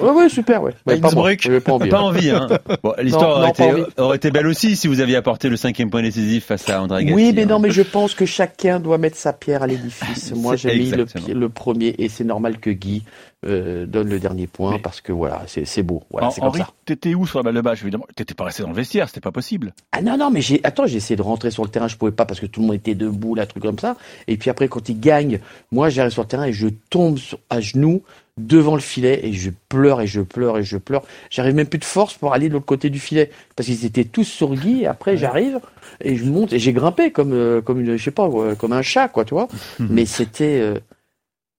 [0.00, 0.72] Ouais, super, ouais.
[0.86, 1.30] Mais pas moi,
[1.74, 1.88] envie.
[1.88, 2.00] Pas hein.
[2.00, 2.46] envie, hein.
[2.82, 5.90] Bon, L'histoire Non, aurait, non, été, aurait belle aussi si vous aviez apporté le cinquième
[5.90, 7.14] point décisif face à André Agassi.
[7.14, 10.32] Oui, mais non, mais je pense que chacun doit mettre sa pierre à l'édifice.
[10.36, 13.02] Moi, j'ai mis le premier et c'est normal que Guy
[13.44, 16.02] euh, donne le dernier point parce que voilà, c'est c'est beau.
[16.10, 16.68] Voilà, c'est comme Henri, ça.
[16.84, 19.20] t'étais où sur la balle de match Évidemment, t'étais pas resté dans le vestiaire, c'était
[19.20, 19.74] pas possible.
[19.92, 22.12] Ah non, non, mais j'ai, attends, j'ai essayé de rentrer sur le terrain, je pouvais
[22.12, 23.96] pas parce que tout le monde était debout, là, truc comme ça.
[24.28, 25.40] Et puis après, quand il gagne,
[25.72, 28.02] moi, j'arrive sur le terrain et je tombe sur- à genoux
[28.38, 31.02] devant le filet et je pleure et je pleure et je pleure.
[31.28, 34.04] J'arrive même plus de force pour aller de l'autre côté du filet parce qu'ils étaient
[34.04, 34.82] tous sur Guy.
[34.82, 35.58] Et après, j'arrive
[36.00, 38.72] et je monte et j'ai grimpé comme, euh, comme une, je sais pas, euh, comme
[38.72, 39.48] un chat, quoi, tu vois.
[39.80, 40.78] mais c'était euh,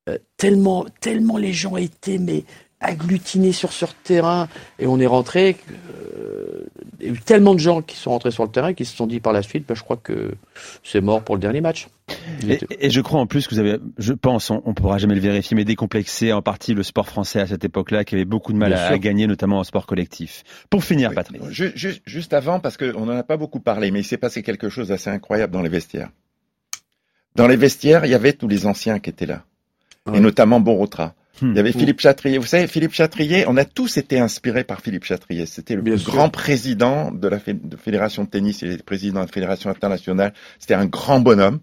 [0.09, 2.43] euh, tellement, tellement les gens étaient, mais
[2.79, 5.55] agglutinés sur ce terrain et on est rentré.
[6.17, 6.65] euh,
[6.99, 8.93] il y a eu tellement de gens qui sont rentrés sur le terrain qui se
[8.95, 10.33] sont dit par la suite, bah, je crois que
[10.83, 11.87] c'est mort pour le dernier match.
[12.79, 15.21] Et, je crois en plus que vous avez, je pense, on, on pourra jamais le
[15.21, 18.57] vérifier, mais décomplexé en partie le sport français à cette époque-là, qui avait beaucoup de
[18.57, 20.43] mal à, gagner, notamment en sport collectif.
[20.69, 21.41] Pour finir, Patrick.
[21.49, 24.43] Ju- ju- juste avant, parce qu'on n'en a pas beaucoup parlé, mais il s'est passé
[24.43, 26.09] quelque chose d'assez incroyable dans les vestiaires.
[27.35, 29.43] Dans les vestiaires, il y avait tous les anciens qui étaient là,
[30.11, 31.15] et notamment Borotra.
[31.41, 31.79] Il y avait Hmm.
[31.79, 32.37] Philippe Chatrier.
[32.37, 35.45] Vous savez, Philippe Chatrier, on a tous été inspirés par Philippe Chatrier.
[35.45, 36.13] C'était le Bien plus sûr.
[36.13, 38.61] grand président de la fédération de tennis.
[38.61, 40.33] Il est président de la fédération internationale.
[40.59, 41.59] C'était un grand bonhomme.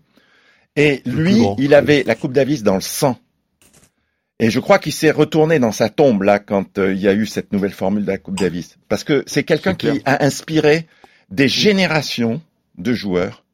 [0.76, 3.16] Et lui, grand, il avait la Coupe Davis dans le sang.
[4.40, 7.12] Et je crois qu'il s'est retourné dans sa tombe là quand euh, il y a
[7.14, 8.76] eu cette nouvelle formule de la Coupe Davis.
[8.88, 10.86] Parce que c'est quelqu'un qui a inspiré
[11.30, 12.40] des générations
[12.78, 13.44] de joueurs.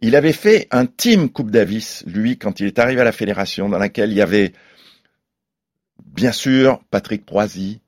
[0.00, 3.68] Il avait fait un team Coupe Davis, lui, quand il est arrivé à la fédération,
[3.68, 4.52] dans laquelle il y avait,
[6.04, 7.80] bien sûr, Patrick Proisy,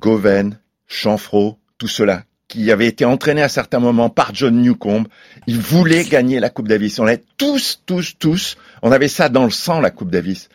[0.00, 5.04] Goven, Chanfro, tout cela, qui avait été entraîné à certains moments par John Newcomb.
[5.46, 6.98] Il voulait gagner la Coupe Davis.
[6.98, 10.48] On avait tous, tous, tous, on avait ça dans le sang, la Coupe Davis.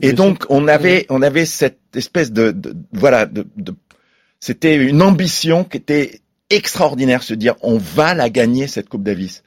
[0.00, 3.74] Et donc, on avait, on avait cette espèce de, de voilà, de, de
[4.40, 6.20] c'était une ambition qui était
[6.50, 9.42] extraordinaire, se dire, on va la gagner, cette Coupe Davis.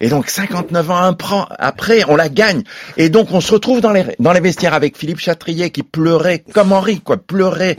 [0.00, 1.16] Et donc 59 ans
[1.58, 2.62] après, on la gagne.
[2.96, 6.44] Et donc on se retrouve dans les dans les vestiaires avec Philippe Chatrier qui pleurait
[6.52, 7.76] comme Henri, quoi, pleurait.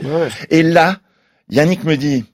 [0.50, 0.98] Et là,
[1.50, 2.24] Yannick me dit,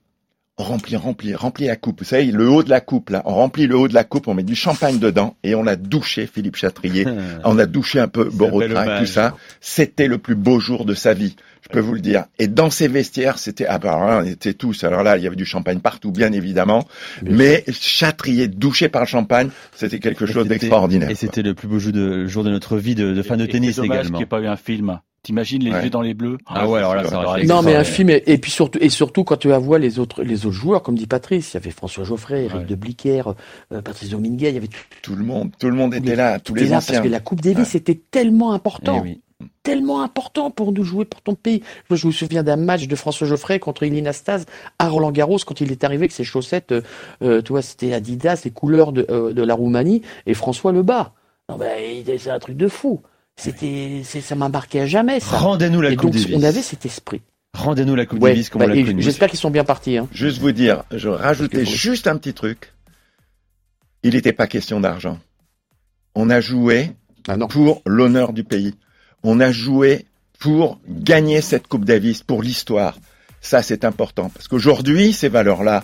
[0.57, 2.01] on remplit, remplit, remplit la coupe.
[2.01, 4.29] Vous savez, le haut de la coupe, là, on remplit le haut de la coupe,
[4.29, 7.07] on met du champagne dedans et on a douché Philippe Chatrier.
[7.45, 9.37] on a douché un peu Borotra, tout ça.
[9.61, 11.35] C'était le plus beau jour de sa vie,
[11.65, 12.27] je peux vous le dire.
[12.39, 14.85] Et dans ces vestiaires, c'était, ah bah, on était tous.
[14.85, 16.87] Alors là, il y avait du champagne partout, bien évidemment.
[17.23, 21.11] mais Chatrier, douché par le champagne, c'était quelque chose d'extraordinaire.
[21.11, 23.47] Et c'était le plus beau jour de, jour de notre vie de, de fan de
[23.47, 24.03] tennis également.
[24.05, 25.01] qu'il n'y ait pas eu un film.
[25.25, 27.83] T'imagines les yeux dans les bleus Ah ouais, alors là, ça aurait Non, mais un
[27.83, 30.97] film et, puis surtout et surtout quand tu vois les autres les autres joueurs, comme
[30.97, 33.23] dit Patrice, il y avait François Geoffrey, Eric de Bliquer,
[33.73, 34.69] euh, Patrice Dominguez, il y avait
[35.01, 36.97] tout, le monde, tout le monde était là, tous les là anciens.
[36.97, 39.03] Parce que la Coupe Davis c'était tellement important.
[39.63, 41.63] Tellement important pour nous jouer pour ton pays.
[41.91, 44.45] je me souviens d'un match de François Geoffrey contre Ilina Stas
[44.79, 46.83] à Roland Garros quand il est arrivé avec ses chaussettes, euh,
[47.23, 50.83] euh tu vois, c'était Adidas, les couleurs de, euh, de la Roumanie et François le
[50.83, 51.13] bas.
[51.49, 53.03] Non ben, c'est un truc de fou.
[53.37, 55.37] C'était, ça m'a marqué à jamais, ça.
[55.37, 56.37] Rendez-nous la et Coupe donc, Davis.
[56.37, 57.21] On avait cet esprit.
[57.55, 59.03] Rendez-nous la Coupe Davis comme bah, on l'a connu.
[59.03, 59.99] J'espère qu'ils sont bien partis.
[59.99, 60.09] Hein.
[60.13, 62.73] Juste vous dire, je rajoutais juste un petit truc.
[64.03, 65.19] Il n'était pas question d'argent.
[66.15, 66.93] On a joué
[67.27, 68.75] ah pour l'honneur du pays.
[69.25, 70.07] On a joué
[70.39, 72.97] pour gagner cette Coupe Davis, pour l'histoire.
[73.41, 74.31] Ça, c'est important.
[74.31, 75.83] Parce qu'aujourd'hui, ces valeurs-là,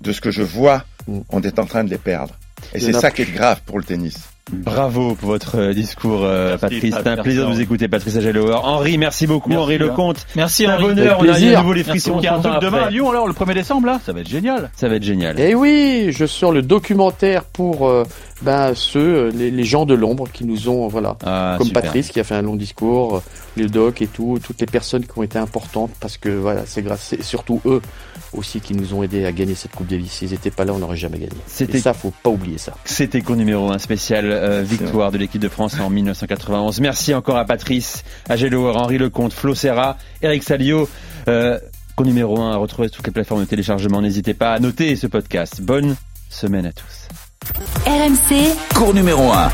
[0.00, 1.20] de ce que je vois, Mm.
[1.28, 2.34] on est en train de les perdre.
[2.72, 4.16] Et c'est ça qui est grave pour le tennis.
[4.52, 6.94] Bravo pour votre euh, discours, euh, Patrice.
[6.94, 8.56] C'est un plaisir de vous écouter, Patrice Agelower.
[8.62, 9.78] Henri, merci beaucoup, Merci, Henri hein.
[9.78, 10.26] Lecomte.
[10.36, 10.82] Merci, Henri.
[10.82, 11.16] bonheur.
[11.18, 11.58] On a plaisir.
[11.58, 12.18] à nouveau les frissons.
[12.18, 14.00] Il y a un 30 ans truc demain à Lyon alors, le 1er décembre là,
[14.04, 14.70] ça va être génial.
[14.76, 15.36] Ça va être génial.
[15.40, 18.04] Eh oui, je sors le documentaire pour euh,
[18.42, 21.82] ben, ceux, les, les gens de l'ombre qui nous ont, voilà, Ah, comme super.
[21.82, 23.20] Patrice qui a fait un long discours, euh,
[23.56, 26.82] le doc et tout, toutes les personnes qui ont été importantes parce que voilà, c'est
[26.82, 27.80] grâce, c'est surtout eux
[28.36, 30.12] aussi qui nous ont aidés à gagner cette Coupe Davis.
[30.12, 31.32] S'ils n'étaient pas là, on n'aurait jamais gagné.
[31.46, 32.74] C'était- ça, faut pas oublier ça.
[32.84, 36.80] C'était cours numéro 1 spécial euh, victoire de l'équipe de France en 1991.
[36.80, 40.88] Merci encore à Patrice, Agelower, Henri Lecomte, Flo Serra, Eric Salio.
[41.28, 41.58] Euh,
[41.96, 44.02] cours numéro 1 à retrouver sur toutes les plateformes de téléchargement.
[44.02, 45.60] N'hésitez pas à noter ce podcast.
[45.62, 45.96] Bonne
[46.30, 47.08] semaine à tous.
[47.86, 49.50] RMC, Cours numéro 1.